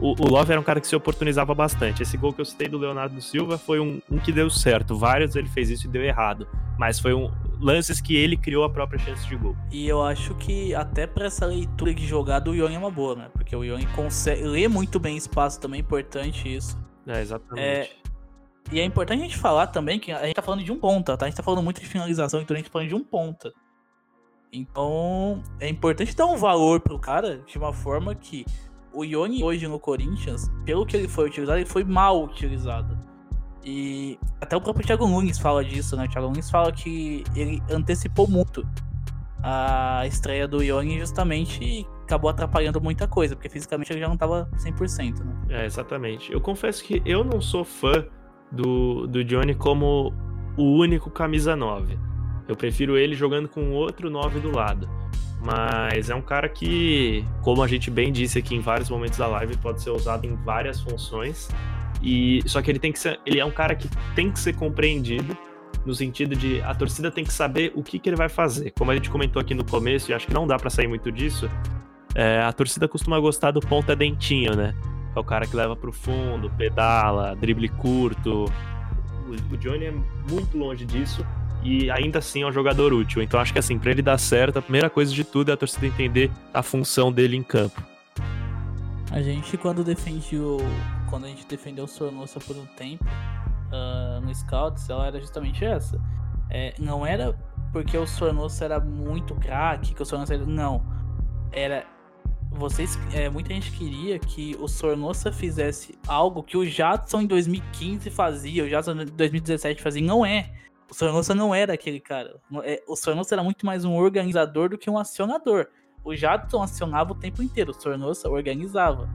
O, 0.00 0.20
o, 0.20 0.28
Love 0.28 0.50
era 0.50 0.60
um 0.60 0.64
cara 0.64 0.80
que 0.80 0.86
se 0.86 0.96
oportunizava 0.96 1.54
bastante. 1.54 2.02
Esse 2.02 2.16
gol 2.16 2.32
que 2.32 2.40
eu 2.40 2.44
citei 2.44 2.66
do 2.66 2.76
Leonardo 2.76 3.20
Silva 3.20 3.56
foi 3.56 3.78
um, 3.78 4.00
um, 4.10 4.18
que 4.18 4.32
deu 4.32 4.50
certo. 4.50 4.98
Vários 4.98 5.36
ele 5.36 5.48
fez 5.48 5.70
isso 5.70 5.86
e 5.86 5.88
deu 5.88 6.02
errado. 6.02 6.48
Mas 6.76 6.98
foi 6.98 7.14
um 7.14 7.30
lances 7.62 8.00
que 8.00 8.16
ele 8.16 8.36
criou 8.36 8.64
a 8.64 8.70
própria 8.70 8.98
chance 8.98 9.26
de 9.26 9.36
gol. 9.36 9.56
E 9.70 9.88
eu 9.88 10.02
acho 10.02 10.34
que 10.34 10.74
até 10.74 11.06
para 11.06 11.26
essa 11.26 11.46
leitura 11.46 11.94
de 11.94 12.06
jogada 12.06 12.50
o 12.50 12.54
Ione 12.54 12.74
é 12.74 12.78
uma 12.78 12.90
boa, 12.90 13.14
né? 13.14 13.30
Porque 13.32 13.54
o 13.54 13.64
Ione 13.64 13.86
consegue 13.94 14.42
ler 14.42 14.68
muito 14.68 14.98
bem 14.98 15.16
espaço 15.16 15.60
também, 15.60 15.78
é 15.78 15.82
importante 15.82 16.54
isso. 16.54 16.76
É, 17.06 17.20
exatamente. 17.20 17.64
É, 17.64 17.90
e 18.70 18.80
é 18.80 18.84
importante 18.84 19.20
a 19.20 19.22
gente 19.22 19.38
falar 19.38 19.68
também 19.68 19.98
que 19.98 20.10
a 20.10 20.24
gente 20.26 20.34
tá 20.34 20.42
falando 20.42 20.64
de 20.64 20.72
um 20.72 20.78
ponta, 20.78 21.16
tá? 21.16 21.26
A 21.26 21.28
gente 21.28 21.36
tá 21.36 21.42
falando 21.42 21.62
muito 21.62 21.80
de 21.80 21.86
finalização, 21.86 22.40
então 22.40 22.54
a 22.54 22.58
gente 22.58 22.66
tá 22.66 22.72
falando 22.72 22.88
de 22.88 22.94
um 22.94 23.04
ponta. 23.04 23.52
Então, 24.52 25.42
é 25.60 25.68
importante 25.68 26.14
dar 26.14 26.26
um 26.26 26.36
valor 26.36 26.80
pro 26.80 26.98
cara 26.98 27.38
de 27.38 27.56
uma 27.56 27.72
forma 27.72 28.14
que 28.14 28.44
o 28.92 29.04
Ione 29.04 29.42
hoje 29.42 29.66
no 29.66 29.78
Corinthians, 29.78 30.50
pelo 30.64 30.84
que 30.84 30.96
ele 30.96 31.08
foi 31.08 31.26
utilizado, 31.26 31.58
ele 31.58 31.68
foi 31.68 31.84
mal 31.84 32.22
utilizado. 32.22 32.98
E 33.64 34.18
até 34.40 34.56
o 34.56 34.60
próprio 34.60 34.86
Thiago 34.86 35.06
Nunes 35.06 35.38
fala 35.38 35.64
disso, 35.64 35.96
né? 35.96 36.04
O 36.04 36.08
Thiago 36.08 36.28
Nunes 36.28 36.50
fala 36.50 36.72
que 36.72 37.24
ele 37.34 37.62
antecipou 37.70 38.28
muito 38.28 38.66
a 39.42 40.04
estreia 40.06 40.46
do 40.46 40.62
Ione 40.62 40.98
justamente 41.00 41.62
e 41.62 41.86
acabou 42.04 42.30
atrapalhando 42.30 42.80
muita 42.80 43.08
coisa, 43.08 43.34
porque 43.34 43.48
fisicamente 43.48 43.92
ele 43.92 44.00
já 44.00 44.08
não 44.08 44.16
tava 44.16 44.48
100%, 44.56 45.18
né? 45.24 45.34
É, 45.48 45.66
exatamente. 45.66 46.32
Eu 46.32 46.40
confesso 46.40 46.84
que 46.84 47.02
eu 47.04 47.24
não 47.24 47.40
sou 47.40 47.64
fã 47.64 48.04
do, 48.50 49.06
do 49.06 49.24
Johnny 49.24 49.54
como 49.54 50.12
o 50.56 50.64
único 50.78 51.10
camisa 51.10 51.56
9. 51.56 51.98
Eu 52.46 52.56
prefiro 52.56 52.96
ele 52.96 53.14
jogando 53.14 53.48
com 53.48 53.72
outro 53.72 54.10
9 54.10 54.40
do 54.40 54.54
lado. 54.54 54.88
Mas 55.44 56.08
é 56.08 56.14
um 56.14 56.22
cara 56.22 56.48
que, 56.48 57.24
como 57.40 57.62
a 57.62 57.66
gente 57.66 57.90
bem 57.90 58.12
disse 58.12 58.38
aqui 58.38 58.54
em 58.54 58.60
vários 58.60 58.88
momentos 58.88 59.18
da 59.18 59.26
live, 59.26 59.56
pode 59.56 59.82
ser 59.82 59.90
usado 59.90 60.24
em 60.24 60.36
várias 60.36 60.80
funções. 60.80 61.48
E 62.02 62.42
só 62.46 62.60
que 62.60 62.70
ele 62.70 62.78
tem 62.78 62.92
que 62.92 62.98
ser, 62.98 63.20
ele 63.24 63.38
é 63.38 63.44
um 63.44 63.50
cara 63.50 63.74
que 63.74 63.88
tem 64.14 64.30
que 64.30 64.38
ser 64.38 64.54
compreendido 64.54 65.36
no 65.84 65.94
sentido 65.94 66.36
de 66.36 66.60
a 66.62 66.74
torcida 66.74 67.10
tem 67.10 67.24
que 67.24 67.32
saber 67.32 67.72
o 67.74 67.82
que, 67.82 67.98
que 67.98 68.08
ele 68.08 68.16
vai 68.16 68.28
fazer. 68.28 68.72
Como 68.72 68.90
a 68.90 68.94
gente 68.94 69.10
comentou 69.10 69.40
aqui 69.40 69.54
no 69.54 69.64
começo, 69.64 70.10
e 70.10 70.14
acho 70.14 70.26
que 70.26 70.34
não 70.34 70.46
dá 70.46 70.56
para 70.56 70.70
sair 70.70 70.86
muito 70.86 71.10
disso, 71.10 71.50
é, 72.14 72.40
a 72.40 72.52
torcida 72.52 72.86
costuma 72.86 73.18
gostar 73.18 73.50
do 73.50 73.60
ponta 73.60 73.96
dentinho, 73.96 74.54
né? 74.54 74.74
É 75.14 75.18
o 75.18 75.24
cara 75.24 75.46
que 75.46 75.54
leva 75.54 75.74
pro 75.76 75.92
fundo, 75.92 76.50
pedala, 76.50 77.34
drible 77.36 77.68
curto. 77.68 78.44
O, 79.26 79.54
o 79.54 79.56
Johnny 79.58 79.86
é 79.86 79.94
muito 80.30 80.56
longe 80.56 80.84
disso 80.84 81.26
e 81.62 81.90
ainda 81.90 82.18
assim 82.18 82.42
é 82.42 82.46
um 82.46 82.52
jogador 82.52 82.92
útil. 82.92 83.22
Então 83.22 83.38
acho 83.40 83.52
que 83.52 83.58
assim, 83.58 83.78
para 83.78 83.90
ele 83.90 84.02
dar 84.02 84.18
certo, 84.18 84.58
a 84.58 84.62
primeira 84.62 84.88
coisa 84.88 85.12
de 85.12 85.24
tudo 85.24 85.50
é 85.50 85.54
a 85.54 85.56
torcida 85.56 85.86
entender 85.86 86.30
a 86.52 86.62
função 86.62 87.12
dele 87.12 87.36
em 87.36 87.42
campo. 87.42 87.82
A 89.12 89.20
gente 89.20 89.58
quando 89.58 89.84
defendeu, 89.84 90.56
quando 91.10 91.26
a 91.26 91.28
gente 91.28 91.46
defendeu 91.46 91.84
o 91.84 91.88
Sornosa 91.88 92.40
por 92.40 92.56
um 92.56 92.64
tempo 92.64 93.04
uh, 93.04 94.20
no 94.22 94.34
Scouts, 94.34 94.88
ela 94.88 95.06
era 95.06 95.20
justamente 95.20 95.62
essa. 95.62 96.00
É, 96.48 96.74
não 96.78 97.04
era 97.04 97.38
porque 97.72 97.96
o 97.96 98.06
Sornosa 98.06 98.64
era 98.64 98.80
muito 98.80 99.34
craque, 99.34 99.94
que 99.94 100.02
o 100.02 100.06
Sornosa 100.06 100.34
era... 100.34 100.46
não. 100.46 100.82
Era 101.52 101.86
vocês, 102.52 102.98
é, 103.12 103.28
muita 103.28 103.52
gente 103.52 103.72
queria 103.72 104.18
que 104.18 104.56
o 104.58 104.66
Sornosa 104.66 105.30
fizesse 105.30 105.98
algo 106.08 106.42
que 106.42 106.56
o 106.56 106.64
Jadson 106.64 107.20
em 107.20 107.26
2015 107.26 108.10
fazia, 108.10 108.64
o 108.64 108.68
Jadson 108.68 108.92
em 108.92 109.06
2017 109.06 109.82
fazia. 109.82 110.02
Não 110.02 110.24
é. 110.24 110.50
O 110.90 110.94
Sornosa 110.94 111.34
não 111.34 111.54
era 111.54 111.74
aquele 111.74 112.00
cara. 112.00 112.40
É, 112.64 112.82
o 112.88 112.96
Sornosa 112.96 113.34
era 113.34 113.42
muito 113.42 113.66
mais 113.66 113.84
um 113.84 113.94
organizador 113.94 114.70
do 114.70 114.78
que 114.78 114.88
um 114.88 114.96
acionador. 114.96 115.68
O 116.04 116.14
Jadson 116.14 116.62
acionava 116.62 117.12
o 117.12 117.14
tempo 117.14 117.42
inteiro, 117.42 117.70
o 117.70 117.74
Sornosa 117.74 118.28
organizava. 118.28 119.08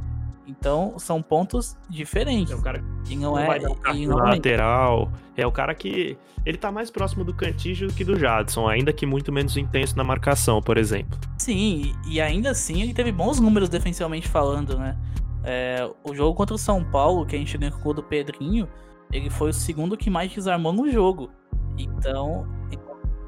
Então, 0.48 0.98
são 0.98 1.22
pontos 1.22 1.78
diferentes. 1.90 2.54
É 2.54 2.56
o 2.56 2.62
cara 2.62 2.82
E 3.10 3.16
não, 3.18 3.34
não 3.34 3.40
é. 3.40 4.24
um 4.30 4.30
lateral. 4.30 5.12
É 5.36 5.46
o 5.46 5.52
cara 5.52 5.76
que. 5.76 6.18
Ele 6.46 6.58
tá 6.58 6.72
mais 6.72 6.90
próximo 6.90 7.26
do 7.26 7.34
Cantígio 7.34 7.90
do 7.90 7.94
que 7.94 8.06
do 8.06 8.18
Jadson, 8.18 8.70
ainda 8.70 8.94
que 8.94 9.06
muito 9.06 9.34
menos 9.34 9.58
intenso 9.58 9.98
na 9.98 10.04
marcação, 10.06 10.62
por 10.62 10.78
exemplo. 10.78 11.20
Sim, 11.38 11.94
e, 12.08 12.22
ainda 12.22 12.52
assim 12.52 12.82
ele 12.82 12.94
teve 12.94 13.12
bons 13.12 13.38
números 13.42 13.68
defensivamente 13.68 14.30
falando, 14.30 14.80
né? 14.80 14.98
É, 15.44 15.90
o 16.06 16.16
jogo 16.16 16.34
contra 16.34 16.56
o 16.56 16.58
São 16.58 16.82
Paulo, 16.86 17.26
que 17.26 17.36
a 17.36 17.40
gente 17.40 17.58
ganhou 17.58 17.76
com 17.76 17.82
o 17.82 17.84
gol 17.84 17.94
do 17.96 18.04
Pedrinho, 18.04 18.70
ele 19.12 19.30
foi 19.30 19.50
o 19.50 19.54
segundo 19.54 19.98
que 19.98 20.10
mais 20.10 20.32
desarmou 20.32 20.72
no 20.72 20.90
jogo. 20.90 21.30
Então, 21.78 22.48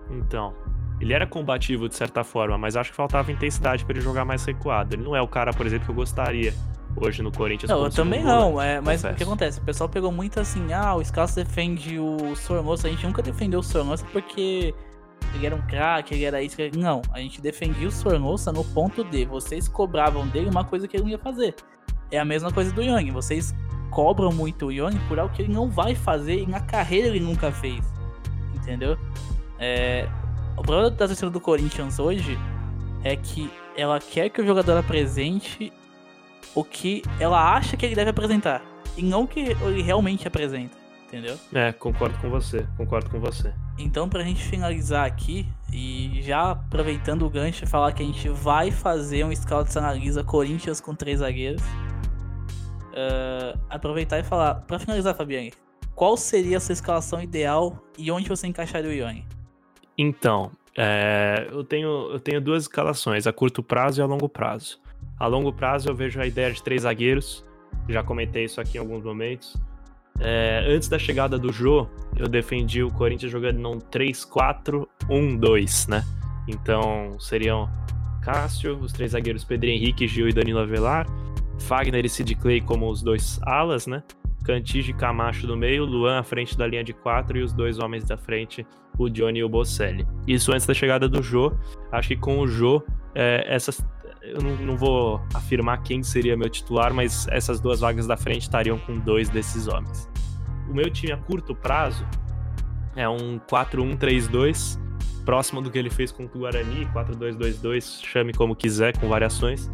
Então. 0.10 0.54
Ele 1.00 1.14
era 1.14 1.26
combativo 1.26 1.88
de 1.88 1.96
certa 1.96 2.24
forma, 2.24 2.58
mas 2.58 2.76
acho 2.76 2.90
que 2.92 2.96
faltava 2.96 3.32
intensidade 3.32 3.86
pra 3.86 3.94
ele 3.96 4.02
jogar 4.04 4.26
mais 4.26 4.44
recuado. 4.44 4.96
Ele 4.96 5.04
não 5.04 5.16
é 5.16 5.22
o 5.22 5.28
cara, 5.28 5.52
por 5.54 5.66
exemplo, 5.66 5.86
que 5.86 5.92
eu 5.92 5.96
gostaria 5.96 6.54
hoje 6.98 7.22
no 7.22 7.32
Corinthians. 7.32 7.70
Não, 7.70 7.78
eu 7.86 7.90
também 7.92 8.24
não, 8.24 8.62
é, 8.62 8.82
mas 8.82 9.04
o 9.04 9.14
que 9.14 9.24
acontece? 9.24 9.60
O 9.60 9.64
pessoal 9.64 9.88
pegou 9.90 10.12
muito 10.12 10.40
assim, 10.40 10.74
ah, 10.74 10.96
o 10.96 11.04
Scalzo 11.06 11.36
defende 11.36 11.98
o 12.00 12.36
Sornosa, 12.36 12.88
a 12.88 12.92
gente 12.92 13.06
nunca 13.06 13.22
defendeu 13.22 13.60
o 13.60 13.64
Sornosa 13.64 14.06
porque 14.12 14.74
ele 15.36 15.46
era 15.46 15.56
um 15.56 15.62
craque, 15.62 16.14
ele 16.16 16.26
era 16.26 16.42
isso, 16.42 16.60
ele- 16.62 16.78
não, 16.78 17.02
a 17.14 17.20
gente 17.20 17.40
defendia 17.40 17.88
o 17.88 17.92
Sornosa 17.92 18.52
no 18.52 18.66
ponto 18.66 19.04
de 19.04 19.24
vocês 19.26 19.68
cobravam 19.70 20.28
dele 20.28 20.50
uma 20.50 20.66
coisa 20.66 20.88
que 20.88 20.98
ele 20.98 21.04
não 21.04 21.10
ia 21.12 21.20
fazer. 21.20 21.56
É 22.12 22.20
a 22.20 22.26
mesma 22.26 22.52
coisa 22.52 22.74
do 22.74 22.82
Young, 22.82 23.12
vocês 23.12 23.54
cobram 23.92 24.32
muito 24.32 24.66
o 24.66 24.72
Young 24.72 24.98
por 25.08 25.18
algo 25.20 25.34
que 25.34 25.44
ele 25.44 25.54
não 25.54 25.70
vai 25.70 25.96
fazer 25.96 26.42
e 26.42 26.46
na 26.48 26.60
carreira 26.60 27.08
ele 27.08 27.20
nunca 27.20 27.52
fez, 27.52 27.86
entendeu? 28.56 28.98
É, 29.60 30.08
o 30.60 30.63
problema 30.63 30.89
da 30.89 31.08
torcida 31.08 31.30
do 31.30 31.39
Corinthians 31.39 32.00
hoje 32.00 32.38
é 33.04 33.15
que 33.15 33.50
ela 33.76 34.00
quer 34.00 34.30
que 34.30 34.41
o 34.41 34.45
jogador 34.45 34.78
apresente 34.78 35.72
o 36.54 36.63
que 36.63 37.02
ela 37.19 37.56
acha 37.56 37.78
que 37.78 37.86
ele 37.86 37.95
deve 37.95 38.10
apresentar. 38.10 38.62
E 38.98 39.04
não 39.04 39.24
o 39.24 39.28
que 39.28 39.39
ele 39.39 39.82
realmente 39.82 40.28
apresenta. 40.28 40.78
Entendeu? 41.08 41.39
É, 41.52 41.72
concordo 41.72 42.15
com 42.19 42.30
você, 42.30 42.67
concordo 42.78 43.10
com 43.10 43.19
você. 43.19 43.52
Então, 43.80 44.08
pra 44.08 44.22
gente 44.22 44.43
finalizar 44.43 45.08
aqui, 45.08 45.48
e 45.74 46.22
já 46.22 46.52
aproveitando 46.52 47.26
o 47.26 47.30
gancho, 47.30 47.65
falar 47.65 47.93
que 47.93 48.04
a 48.04 48.06
gente 48.06 48.30
vai 48.30 48.69
fazer 48.69 49.26
um 49.26 49.36
Scouts 49.36 49.76
Analisa 49.76 50.24
Corinthians 50.24 50.80
com 50.80 50.93
três 50.93 51.19
zagueiros. 51.19 51.63
Ah, 52.93 53.58
aproveitar 53.69 54.19
e 54.19 54.24
falar, 54.24 54.56
pra 54.56 54.78
finalizar, 54.78 55.15
Fabiane, 55.15 55.52
qual 55.95 56.15
seria 56.15 56.58
a 56.58 56.60
sua 56.60 56.74
escalação 56.74 57.22
ideal 57.22 57.82
e 57.98 58.12
onde 58.12 58.30
você 58.30 58.45
encaixaria 58.45 58.89
o 58.89 58.93
Ione? 58.93 59.26
Então, 60.02 60.50
é, 60.78 61.50
eu, 61.52 61.62
tenho, 61.62 62.12
eu 62.14 62.22
tenho 62.22 62.40
duas 62.40 62.64
escalações, 62.64 63.28
a 63.28 63.34
curto 63.34 63.62
prazo 63.62 64.00
e 64.00 64.02
a 64.02 64.06
longo 64.06 64.30
prazo. 64.30 64.80
A 65.20 65.28
longo 65.28 65.52
prazo 65.52 65.90
eu 65.90 65.94
vejo 65.94 66.22
a 66.22 66.26
ideia 66.26 66.50
de 66.54 66.64
três 66.64 66.84
zagueiros, 66.84 67.46
já 67.90 68.02
comentei 68.02 68.46
isso 68.46 68.62
aqui 68.62 68.78
em 68.78 68.80
alguns 68.80 69.04
momentos. 69.04 69.58
É, 70.22 70.64
antes 70.70 70.88
da 70.88 70.98
chegada 70.98 71.38
do 71.38 71.52
Jô, 71.52 71.86
eu 72.16 72.30
defendi 72.30 72.82
o 72.82 72.90
Corinthians 72.90 73.30
jogando 73.30 73.58
num 73.58 73.78
3-4-1-2, 73.78 75.90
né? 75.90 76.06
Então 76.48 77.20
seriam 77.20 77.70
Cássio, 78.22 78.78
os 78.78 78.94
três 78.94 79.12
zagueiros 79.12 79.44
Pedro 79.44 79.68
Henrique, 79.68 80.08
Gil 80.08 80.30
e 80.30 80.34
Danilo 80.34 80.60
Avelar, 80.60 81.06
Fagner 81.60 82.06
e 82.06 82.10
Sid 82.10 82.36
Clay 82.36 82.62
como 82.62 82.90
os 82.90 83.02
dois 83.02 83.38
alas, 83.44 83.86
né? 83.86 84.02
Cantige 84.43 84.91
e 84.91 84.93
Camacho 84.93 85.45
no 85.47 85.56
meio, 85.56 85.86
Luan 85.86 86.19
à 86.19 86.23
frente 86.23 86.58
da 86.58 86.65
linha 86.65 86.84
de 86.84 86.93
quatro 86.93 87.38
e 87.38 87.43
os 87.43 87.54
dois 87.54 87.80
homens 87.80 88.04
da 88.04 88.17
frente, 88.17 88.65
o 88.97 89.10
Johnny 89.10 89.39
e 89.39 89.43
o 89.43 89.49
Bocelli. 89.49 90.08
Isso 90.28 90.52
antes 90.52 90.65
da 90.65 90.73
chegada 90.73 91.08
do 91.08 91.21
Jô. 91.21 91.54
Acho 91.91 92.10
que 92.10 92.15
com 92.15 92.39
o 92.39 92.47
Jô, 92.47 92.84
é, 93.15 93.45
essas. 93.47 93.86
Eu 94.21 94.41
não, 94.41 94.56
não 94.58 94.78
vou 94.78 95.21
afirmar 95.34 95.82
quem 95.82 96.04
seria 96.04 96.36
meu 96.36 96.49
titular, 96.49 96.93
mas 96.93 97.28
essas 97.30 97.60
duas 97.60 97.80
vagas 97.80 98.06
da 98.06 98.17
frente 98.17 98.43
estariam 98.43 98.78
com 98.78 98.97
dois 98.99 99.30
desses 99.30 99.67
homens. 99.67 100.10
O 100.69 100.73
meu 100.73 100.89
time 100.89 101.13
a 101.13 101.17
curto 101.17 101.56
prazo 101.56 102.06
é 102.95 103.08
um 103.08 103.39
4-1-3-2, 103.39 104.78
próximo 105.23 105.62
do 105.62 105.71
que 105.71 105.80
ele 105.80 105.89
fez 105.89 106.12
com 106.12 106.25
o 106.25 106.28
Guarani, 106.28 106.86
4-2-2-2, 106.88 108.04
chame 108.06 108.34
como 108.34 108.56
quiser, 108.56 108.97
com 108.97 109.08
variações. 109.08 109.71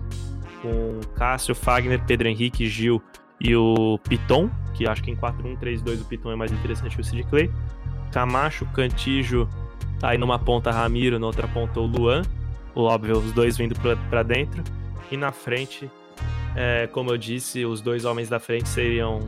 Com 0.62 0.99
Cássio, 1.15 1.56
Fagner, 1.56 2.04
Pedro 2.06 2.28
Henrique, 2.28 2.67
Gil 2.67 3.01
e 3.39 3.56
o 3.56 4.00
Piton, 4.08 4.50
que 4.74 4.88
acho 4.88 5.04
que 5.04 5.12
em 5.12 5.15
4-1-3-2 5.15 6.02
o 6.02 6.06
Piton 6.06 6.32
é 6.32 6.36
mais 6.36 6.52
interessante 6.52 6.95
que 6.95 7.02
o 7.02 7.04
Sid 7.04 7.24
Clay. 7.24 7.52
Camacho, 8.12 8.65
Cantijo, 8.67 9.48
aí 10.02 10.17
numa 10.17 10.39
ponta 10.39 10.71
Ramiro, 10.71 11.19
na 11.19 11.28
outra 11.28 11.48
ponta 11.48 11.80
o 11.80 11.86
Luan. 11.86 12.21
O 12.74 12.84
óbvio, 12.84 13.17
os 13.17 13.32
dois 13.32 13.58
vindo 13.58 13.76
pra 14.10 14.24
dentro. 14.24 14.63
E 15.12 15.17
na 15.17 15.32
frente, 15.32 15.89
é, 16.56 16.88
como 16.88 17.12
eu 17.12 17.17
disse, 17.17 17.65
os 17.65 17.82
dois 17.82 18.06
homens 18.06 18.30
da 18.30 18.39
frente 18.39 18.67
seriam 18.67 19.19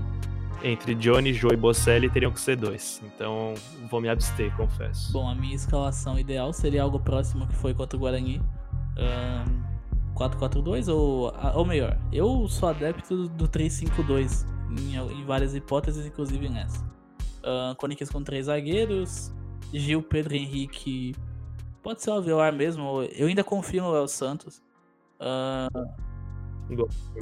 entre 0.64 0.96
Johnny, 0.96 1.34
Joe 1.34 1.54
e 1.54 1.58
Bocelli 1.58 2.10
teriam 2.10 2.32
que 2.32 2.40
ser 2.40 2.56
dois. 2.56 3.02
Então 3.06 3.54
vou 3.90 4.02
me 4.02 4.10
abster, 4.10 4.52
confesso. 4.56 5.12
Bom, 5.12 5.30
a 5.30 5.36
minha 5.36 5.56
escalação 5.56 6.18
ideal 6.18 6.52
seria 6.52 6.84
algo 6.84 7.00
próximo 7.00 7.48
que 7.48 7.56
foi 7.56 7.74
contra 7.74 7.96
o 7.96 8.00
Guarani. 8.00 8.42
Ahn, 8.98 9.57
4-4-2 10.18 10.88
ou, 10.94 11.32
ou 11.56 11.66
melhor, 11.66 11.98
eu 12.12 12.48
sou 12.48 12.70
adepto 12.70 13.28
do 13.30 13.48
3-5-2 13.48 14.46
em, 14.78 14.96
em 14.96 15.26
várias 15.26 15.54
hipóteses, 15.56 16.06
inclusive 16.06 16.50
nessa. 16.50 16.84
Ahn, 17.44 17.76
Corinthians 17.76 18.10
com 18.10 18.24
três 18.24 18.48
zagueiros, 18.48 19.32
Gil, 19.74 20.02
Pedro 20.02 20.36
Henrique, 20.36 21.16
pode 21.84 22.02
ser 22.02 22.10
o 22.10 22.14
Avelar 22.16 22.52
mesmo, 22.54 23.04
eu 23.16 23.28
ainda 23.28 23.44
confio 23.44 23.84
no 23.84 23.92
Léo 23.92 24.08
Santos. 24.08 24.62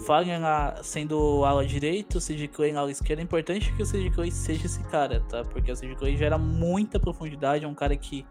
Fagner 0.07 0.39
na- 0.39 0.81
sendo 0.81 1.45
ala 1.45 1.63
direito, 1.65 2.17
o 2.17 2.21
Sid 2.21 2.47
Clay 2.47 2.71
na 2.71 2.79
ala 2.79 2.89
esquerda. 2.91 3.21
É 3.21 3.23
importante 3.23 3.71
que 3.73 3.83
o 3.83 3.85
Sid 3.85 4.09
Clay 4.09 4.31
seja 4.31 4.65
esse 4.65 4.83
cara, 4.85 5.21
tá? 5.29 5.43
Porque 5.43 5.71
o 5.71 5.75
Sid 5.75 5.95
Clay 5.95 6.17
gera 6.17 6.37
muita 6.37 6.99
profundidade, 6.99 7.63
é 7.63 7.67
um 7.67 7.75
cara 7.75 7.95
que 7.95 8.25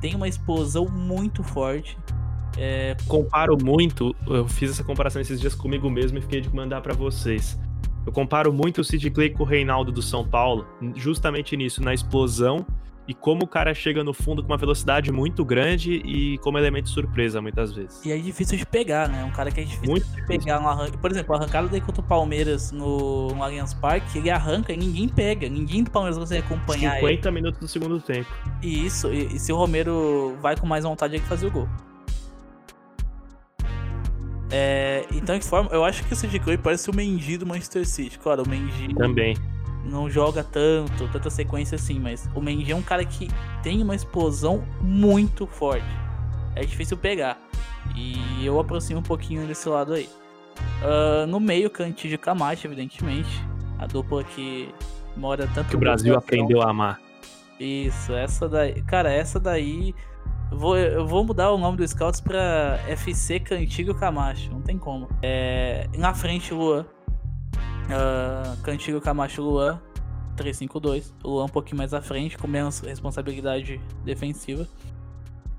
tem 0.00 0.14
uma 0.14 0.26
explosão 0.26 0.86
muito 0.86 1.42
forte. 1.42 1.98
É, 2.56 2.96
comparo 3.08 3.56
muito, 3.62 4.14
eu 4.26 4.46
fiz 4.48 4.70
essa 4.70 4.84
comparação 4.84 5.20
esses 5.20 5.40
dias 5.40 5.54
comigo 5.54 5.90
mesmo 5.90 6.18
e 6.18 6.20
fiquei 6.20 6.40
de 6.40 6.54
mandar 6.54 6.80
pra 6.80 6.94
vocês. 6.94 7.58
Eu 8.06 8.12
comparo 8.12 8.52
muito 8.52 8.80
o 8.80 8.84
Sid 8.84 9.10
Clay 9.10 9.30
com 9.30 9.42
o 9.42 9.46
Reinaldo 9.46 9.90
do 9.90 10.02
São 10.02 10.26
Paulo, 10.26 10.66
justamente 10.94 11.56
nisso, 11.56 11.82
na 11.82 11.94
explosão 11.94 12.66
e 13.06 13.14
como 13.14 13.44
o 13.44 13.46
cara 13.46 13.74
chega 13.74 14.02
no 14.02 14.14
fundo 14.14 14.42
com 14.42 14.48
uma 14.48 14.56
velocidade 14.56 15.12
muito 15.12 15.44
grande 15.44 15.94
e 15.96 16.38
como 16.38 16.58
elemento 16.58 16.88
surpresa 16.88 17.40
muitas 17.40 17.72
vezes. 17.72 18.04
e 18.04 18.10
é 18.10 18.16
difícil 18.16 18.56
de 18.56 18.64
pegar, 18.64 19.08
né? 19.08 19.22
Um 19.24 19.30
cara 19.30 19.50
que 19.50 19.60
é 19.60 19.64
difícil 19.64 19.90
Muito 19.90 20.06
de 20.06 20.26
pegar 20.26 20.60
no 20.60 20.68
arranque. 20.68 20.96
Por 20.96 21.10
exemplo, 21.10 21.34
a 21.34 21.38
arrancada 21.38 21.68
dele 21.68 21.84
contra 21.84 22.00
o 22.00 22.04
Palmeiras 22.04 22.72
no, 22.72 23.28
no 23.28 23.42
Allianz 23.42 23.74
Parque, 23.74 24.18
ele 24.18 24.30
arranca 24.30 24.72
e 24.72 24.76
ninguém 24.76 25.08
pega. 25.08 25.48
Ninguém 25.48 25.82
do 25.84 25.90
Palmeiras 25.90 26.18
consegue 26.18 26.44
acompanhar 26.44 26.98
ele. 26.98 27.08
50 27.08 27.30
minutos 27.30 27.60
do 27.60 27.68
segundo 27.68 28.00
tempo. 28.00 28.30
E 28.62 28.86
isso, 28.86 29.12
e, 29.12 29.36
e 29.36 29.38
se 29.38 29.52
o 29.52 29.56
Romero 29.56 30.36
vai 30.40 30.56
com 30.56 30.66
mais 30.66 30.84
vontade, 30.84 31.16
ele 31.16 31.24
fazer 31.24 31.46
o 31.46 31.50
gol. 31.50 31.68
É, 34.50 35.04
então, 35.12 35.38
de 35.38 35.44
forma, 35.44 35.70
eu 35.72 35.84
acho 35.84 36.04
que 36.04 36.12
o 36.12 36.16
Sid 36.16 36.38
Clay 36.40 36.56
parece 36.58 36.90
o 36.90 36.94
Mendy 36.94 37.36
do 37.38 37.46
Manchester 37.46 37.86
City. 37.86 38.18
Claro, 38.18 38.42
o 38.44 38.48
Mendy 38.48 38.94
Também. 38.94 39.36
não 39.84 40.08
joga 40.08 40.44
tanto, 40.44 41.08
tanta 41.08 41.30
sequência 41.30 41.76
assim, 41.76 41.98
mas 41.98 42.28
o 42.34 42.40
Mendy 42.40 42.72
é 42.72 42.76
um 42.76 42.82
cara 42.82 43.04
que 43.04 43.28
tem 43.62 43.82
uma 43.82 43.94
explosão 43.94 44.62
muito 44.80 45.46
forte. 45.46 45.84
É 46.54 46.64
difícil 46.64 46.96
pegar. 46.96 47.38
E 47.96 48.44
eu 48.44 48.58
aproximo 48.60 49.00
um 49.00 49.02
pouquinho 49.02 49.46
desse 49.46 49.68
lado 49.68 49.94
aí. 49.94 50.08
Ah, 50.82 51.26
no 51.26 51.40
meio, 51.40 51.68
Cantígio 51.70 52.14
e 52.14 52.18
Camacho, 52.18 52.66
evidentemente. 52.66 53.42
A 53.78 53.86
dupla 53.86 54.22
que 54.22 54.72
mora 55.16 55.48
tanto 55.52 55.68
Que 55.68 55.76
o 55.76 55.78
Brasil 55.80 56.16
aprendeu 56.16 56.62
a 56.62 56.70
amar. 56.70 57.00
isso, 57.58 58.12
essa 58.12 58.48
daí. 58.48 58.80
Cara, 58.82 59.10
essa 59.12 59.40
daí. 59.40 59.94
Vou, 60.54 60.76
eu 60.76 61.06
vou 61.06 61.24
mudar 61.24 61.52
o 61.52 61.58
nome 61.58 61.76
do 61.76 61.86
Scouts 61.86 62.20
pra 62.20 62.78
FC 62.86 63.40
Cantigo 63.40 63.94
Camacho. 63.94 64.50
Não 64.50 64.60
tem 64.60 64.78
como. 64.78 65.08
É, 65.22 65.88
na 65.96 66.14
frente, 66.14 66.54
Luan. 66.54 66.86
Uh, 67.86 68.62
Cantigo 68.62 69.00
Camacho 69.00 69.42
Luan. 69.42 69.80
352. 70.36 71.14
O 71.22 71.30
Luan 71.30 71.44
um 71.44 71.48
pouquinho 71.48 71.78
mais 71.78 71.92
à 71.92 72.00
frente, 72.00 72.38
com 72.38 72.46
menos 72.46 72.80
responsabilidade 72.80 73.80
defensiva. 74.04 74.66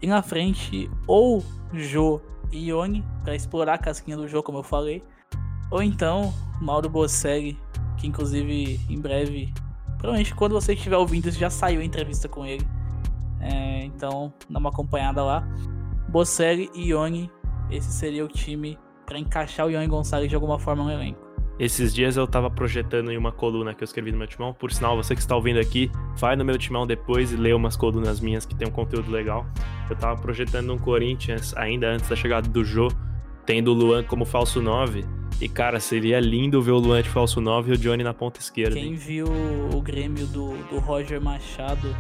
E 0.02 0.08
na 0.08 0.22
frente, 0.22 0.90
ou 1.08 1.44
Jô 1.74 2.22
e 2.52 2.70
Ione, 2.70 3.04
pra 3.24 3.36
explorar 3.36 3.76
a 3.76 3.78
casquinha 3.78 4.18
do 4.18 4.28
jogo, 4.28 4.44
como 4.44 4.60
eu 4.60 4.64
falei. 4.64 5.04
Ou 5.72 5.82
então, 5.82 6.34
Mauro 6.62 6.90
Bocelli, 6.90 7.58
que 7.98 8.08
inclusive 8.08 8.80
em 8.90 9.00
breve 9.00 9.54
Provavelmente 9.98 10.36
quando 10.36 10.52
você 10.52 10.74
estiver 10.74 10.98
ouvindo, 10.98 11.32
já 11.32 11.50
saiu 11.50 11.82
a 11.82 11.84
entrevista 11.84 12.28
com 12.28 12.46
ele. 12.46 12.66
É, 13.46 13.86
então, 13.86 14.34
dá 14.50 14.60
uma 14.60 14.70
acompanhada 14.70 15.24
lá. 15.24 15.48
Bocelli 16.10 16.70
e 16.74 16.90
Ione, 16.90 17.30
esse 17.70 17.92
seria 17.92 18.26
o 18.26 18.28
time 18.28 18.78
para 19.06 19.20
encaixar 19.20 19.68
o 19.68 19.70
Ione 19.70 19.88
Gonçalves 19.88 20.30
de 20.30 20.36
alguma 20.36 20.58
forma 20.58 20.84
no 20.84 20.92
elenco. 20.92 21.24
Esses 21.58 21.94
dias 21.94 22.18
eu 22.18 22.28
tava 22.28 22.50
projetando 22.50 23.12
em 23.12 23.18
uma 23.18 23.32
coluna 23.32 23.74
que 23.74 23.82
eu 23.82 23.86
escrevi 23.86 24.12
no 24.12 24.18
meu 24.18 24.28
timão. 24.28 24.54
Por 24.54 24.74
sinal, 24.74 24.98
você 24.98 25.16
que 25.16 25.22
está 25.22 25.36
ouvindo 25.36 25.60
aqui, 25.60 25.90
vai 26.18 26.36
no 26.36 26.44
meu 26.44 26.58
timão 26.58 26.86
depois 26.86 27.32
e 27.32 27.38
lê 27.38 27.54
umas 27.54 27.78
colunas 27.78 28.20
minhas 28.20 28.46
que 28.46 28.54
tem 28.54 28.68
um 28.68 28.72
conteúdo 28.72 29.10
legal. 29.10 29.46
Eu 29.90 29.96
tava 29.96 30.20
projetando 30.20 30.74
um 30.74 30.78
Corinthians 30.78 31.56
ainda 31.56 31.88
antes 31.88 32.10
da 32.10 32.16
chegada 32.16 32.50
do 32.50 32.66
Jô, 32.66 32.90
tendo 33.46 33.72
o 33.72 33.74
Luan 33.74 34.04
como 34.04 34.26
falso 34.26 34.62
9. 34.62 35.06
E, 35.40 35.48
cara, 35.48 35.80
seria 35.80 36.20
lindo 36.20 36.62
ver 36.62 36.72
o 36.72 36.78
Luan 36.78 37.02
de 37.02 37.10
falso 37.10 37.40
9 37.40 37.72
e 37.72 37.76
o 37.76 37.78
Johnny 37.78 38.04
na 38.04 38.14
ponta 38.14 38.40
esquerda. 38.40 38.76
Quem 38.76 38.96
viu 38.96 39.28
o 39.74 39.82
Grêmio 39.82 40.26
do, 40.28 40.58
do 40.70 40.80
Roger 40.80 41.22
Machado 41.22 41.96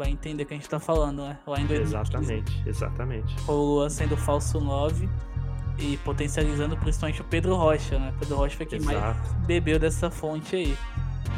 vai 0.00 0.08
entender 0.08 0.44
o 0.44 0.46
que 0.46 0.54
a 0.54 0.56
gente 0.56 0.68
tá 0.68 0.80
falando, 0.80 1.22
né? 1.22 1.38
Lá 1.46 1.60
em 1.60 1.66
2015, 1.66 1.82
Exatamente, 1.82 2.62
exatamente. 2.66 3.36
o 3.46 3.52
Luan 3.52 3.90
sendo 3.90 4.16
falso 4.16 4.58
9 4.58 5.06
e 5.78 5.98
potencializando 5.98 6.74
principalmente 6.78 7.20
o 7.20 7.24
Pedro 7.24 7.54
Rocha, 7.54 7.98
né? 7.98 8.14
Pedro 8.18 8.36
Rocha 8.36 8.56
foi 8.56 8.64
quem 8.64 8.80
mais 8.80 8.96
Exato. 8.96 9.34
bebeu 9.46 9.78
dessa 9.78 10.10
fonte 10.10 10.56
aí. 10.56 10.76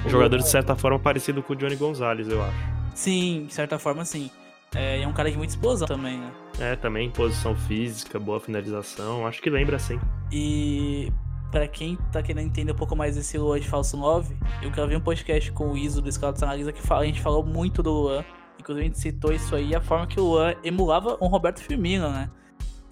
O 0.07 0.09
Jogador 0.09 0.39
de 0.39 0.49
certa 0.49 0.77
forma 0.77 0.97
parecido 0.99 1.43
com 1.43 1.53
o 1.55 1.57
Johnny 1.57 1.75
Gonzalez, 1.75 2.29
eu 2.29 2.41
acho. 2.41 2.57
Sim, 2.95 3.47
de 3.49 3.55
certa 3.55 3.81
forma 3.81 4.05
sim. 4.05 4.31
É, 4.75 5.01
e 5.01 5.03
é 5.03 5.09
um 5.09 5.13
cara 5.13 5.29
de 5.29 5.37
muita 5.37 5.53
explosão 5.53 5.89
também, 5.89 6.19
né? 6.19 6.33
É, 6.61 6.77
também 6.77 7.11
posição 7.11 7.57
física, 7.57 8.19
boa 8.21 8.39
finalização. 8.39 9.27
Acho 9.27 9.43
que 9.43 9.51
lembra 9.51 9.77
sim. 9.79 9.99
E 10.31 11.13
pra 11.51 11.67
quem 11.67 11.99
tá 12.13 12.23
querendo 12.23 12.47
entender 12.47 12.73
um 12.73 12.77
pouco 12.77 12.95
mais 12.95 13.17
desse 13.17 13.37
Luan 13.37 13.59
de 13.59 13.69
falso 13.69 13.97
9, 13.97 14.37
eu 14.63 14.71
gravei 14.71 14.97
um 14.97 15.01
podcast 15.01 15.51
com 15.51 15.73
o 15.73 15.77
Iso 15.77 16.01
do 16.01 16.11
Scouts 16.11 16.43
Analisa 16.43 16.73
que 16.73 16.81
a 16.93 17.05
gente 17.05 17.21
falou 17.21 17.45
muito 17.45 17.83
do 17.83 17.91
Luan. 17.91 18.25
Inclusive 18.63 18.81
a 18.87 18.89
gente 18.89 18.99
citou 19.01 19.33
isso 19.33 19.55
aí, 19.55 19.75
a 19.75 19.81
forma 19.81 20.07
que 20.07 20.19
o 20.19 20.25
Luan 20.25 20.55
emulava 20.65 21.19
um 21.21 21.27
Roberto 21.27 21.61
Firmino, 21.61 22.09
né? 22.11 22.31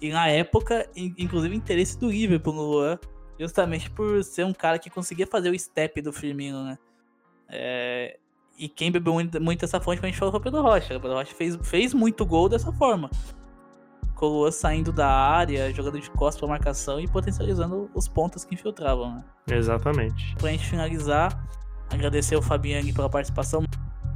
E 0.01 0.09
na 0.11 0.27
época, 0.27 0.87
in- 0.95 1.13
inclusive, 1.17 1.55
interesse 1.55 1.97
do 1.97 2.09
Liverpool 2.11 2.53
no 2.53 2.61
Luan, 2.63 2.99
justamente 3.39 3.89
por 3.89 4.23
ser 4.23 4.45
um 4.45 4.53
cara 4.53 4.77
que 4.77 4.89
conseguia 4.89 5.25
fazer 5.25 5.49
o 5.49 5.57
step 5.57 6.01
do 6.01 6.11
Firmino, 6.11 6.63
né? 6.63 6.77
É, 7.49 8.17
E 8.57 8.67
quem 8.69 8.91
bebeu 8.91 9.13
muito, 9.41 9.65
essa 9.65 9.79
fonte, 9.81 9.99
a 10.03 10.05
gente 10.05 10.17
falou, 10.19 10.31
foi 10.31 10.39
o 10.39 10.43
Pedro 10.43 10.61
Rocha. 10.61 10.97
O 10.97 11.01
Pedro 11.01 11.17
Rocha 11.17 11.33
fez, 11.33 11.57
fez 11.63 11.93
muito 11.95 12.23
gol 12.25 12.47
dessa 12.47 12.71
forma. 12.71 13.09
Com 14.15 14.25
o 14.27 14.29
Luan 14.29 14.51
saindo 14.51 14.91
da 14.91 15.07
área, 15.07 15.73
jogando 15.73 15.99
de 15.99 16.11
costas 16.11 16.39
pra 16.39 16.47
marcação 16.49 16.99
e 16.99 17.07
potencializando 17.07 17.89
os 17.95 18.07
pontos 18.07 18.45
que 18.45 18.53
infiltravam, 18.53 19.15
né? 19.15 19.23
Exatamente. 19.49 20.35
Pra 20.35 20.51
gente 20.51 20.67
finalizar, 20.67 21.43
agradecer 21.89 22.35
o 22.35 22.41
Fabiani 22.41 22.93
pela 22.93 23.09
participação. 23.09 23.63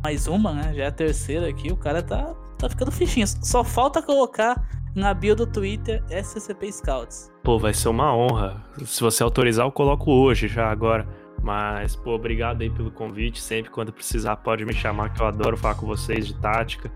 Mais 0.05 0.27
uma, 0.27 0.53
né? 0.53 0.71
Já 0.71 0.83
é 0.83 0.85
a 0.85 0.91
terceira 0.91 1.49
aqui. 1.49 1.71
O 1.71 1.75
cara 1.75 2.03
tá, 2.03 2.35
tá 2.59 2.69
ficando 2.69 2.91
fichinho. 2.91 3.25
Só 3.25 3.63
falta 3.63 4.03
colocar 4.03 4.69
na 4.93 5.11
bio 5.15 5.35
do 5.35 5.47
Twitter 5.47 6.03
SCP 6.11 6.71
Scouts. 6.71 7.31
Pô, 7.43 7.57
vai 7.57 7.73
ser 7.73 7.89
uma 7.89 8.15
honra. 8.15 8.63
Se 8.85 9.01
você 9.01 9.23
autorizar, 9.23 9.65
eu 9.65 9.71
coloco 9.71 10.11
hoje, 10.11 10.47
já 10.47 10.69
agora. 10.69 11.07
Mas, 11.41 11.95
pô, 11.95 12.11
obrigado 12.11 12.61
aí 12.61 12.69
pelo 12.69 12.91
convite. 12.91 13.41
Sempre 13.41 13.71
quando 13.71 13.91
precisar, 13.91 14.35
pode 14.35 14.63
me 14.63 14.75
chamar, 14.75 15.11
que 15.11 15.19
eu 15.19 15.25
adoro 15.25 15.57
falar 15.57 15.73
com 15.73 15.87
vocês 15.87 16.27
de 16.27 16.35
tática. 16.35 16.91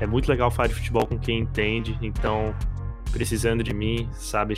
É 0.00 0.06
muito 0.06 0.26
legal 0.26 0.50
falar 0.50 0.68
de 0.68 0.74
futebol 0.74 1.06
com 1.06 1.18
quem 1.18 1.40
entende. 1.40 1.98
Então, 2.00 2.54
precisando 3.12 3.62
de 3.62 3.74
mim, 3.74 4.08
sabe 4.14 4.56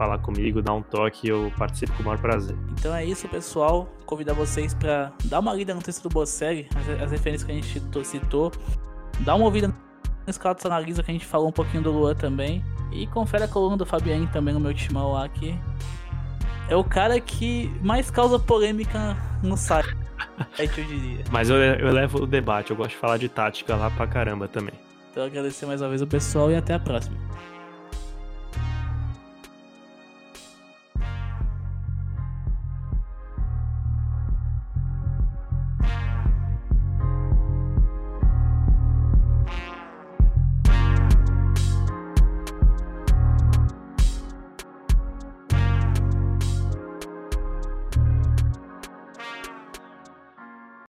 falar 0.00 0.18
comigo, 0.20 0.62
dar 0.62 0.72
um 0.72 0.80
toque, 0.80 1.28
eu 1.28 1.52
participo 1.58 1.92
com 1.92 2.02
o 2.02 2.06
maior 2.06 2.18
prazer. 2.18 2.56
Então 2.72 2.94
é 2.94 3.04
isso, 3.04 3.28
pessoal. 3.28 3.86
Convidar 4.06 4.32
vocês 4.32 4.72
pra 4.72 5.12
dar 5.26 5.40
uma 5.40 5.52
lida 5.52 5.74
no 5.74 5.82
texto 5.82 6.04
do 6.04 6.08
Bocelli, 6.08 6.66
as, 6.74 7.02
as 7.02 7.10
referências 7.10 7.44
que 7.44 7.52
a 7.52 7.54
gente 7.54 8.06
citou-. 8.06 8.50
Dá 9.20 9.34
uma 9.34 9.44
ouvida 9.44 9.68
no 9.68 10.32
Scouts 10.32 10.64
Analisa, 10.64 11.02
que 11.02 11.10
a 11.10 11.12
gente 11.12 11.26
falou 11.26 11.48
um 11.48 11.52
pouquinho 11.52 11.82
do 11.82 11.92
Luan 11.92 12.14
também. 12.14 12.64
E 12.90 13.06
confere 13.08 13.44
a 13.44 13.48
coluna 13.48 13.76
do 13.76 13.84
Fabiani 13.84 14.26
também 14.28 14.54
no 14.54 14.60
meu 14.60 14.72
timão 14.72 15.12
lá, 15.12 15.28
que 15.28 15.54
é 16.70 16.74
o 16.74 16.82
cara 16.82 17.20
que 17.20 17.70
mais 17.82 18.10
causa 18.10 18.38
polêmica 18.38 19.14
no 19.42 19.54
site, 19.54 19.94
eu 20.58 20.66
diria. 20.66 21.24
Mas 21.30 21.50
eu, 21.50 21.56
eu 21.56 21.92
levo 21.92 22.22
o 22.22 22.26
debate, 22.26 22.70
eu 22.70 22.76
gosto 22.76 22.92
de 22.92 22.96
falar 22.96 23.18
de 23.18 23.28
tática 23.28 23.76
lá 23.76 23.90
pra 23.90 24.06
caramba 24.06 24.48
também. 24.48 24.74
Então 25.10 25.24
agradecer 25.24 25.66
mais 25.66 25.82
uma 25.82 25.90
vez 25.90 26.00
o 26.00 26.06
pessoal 26.06 26.50
e 26.50 26.56
até 26.56 26.72
a 26.72 26.78
próxima. 26.78 27.18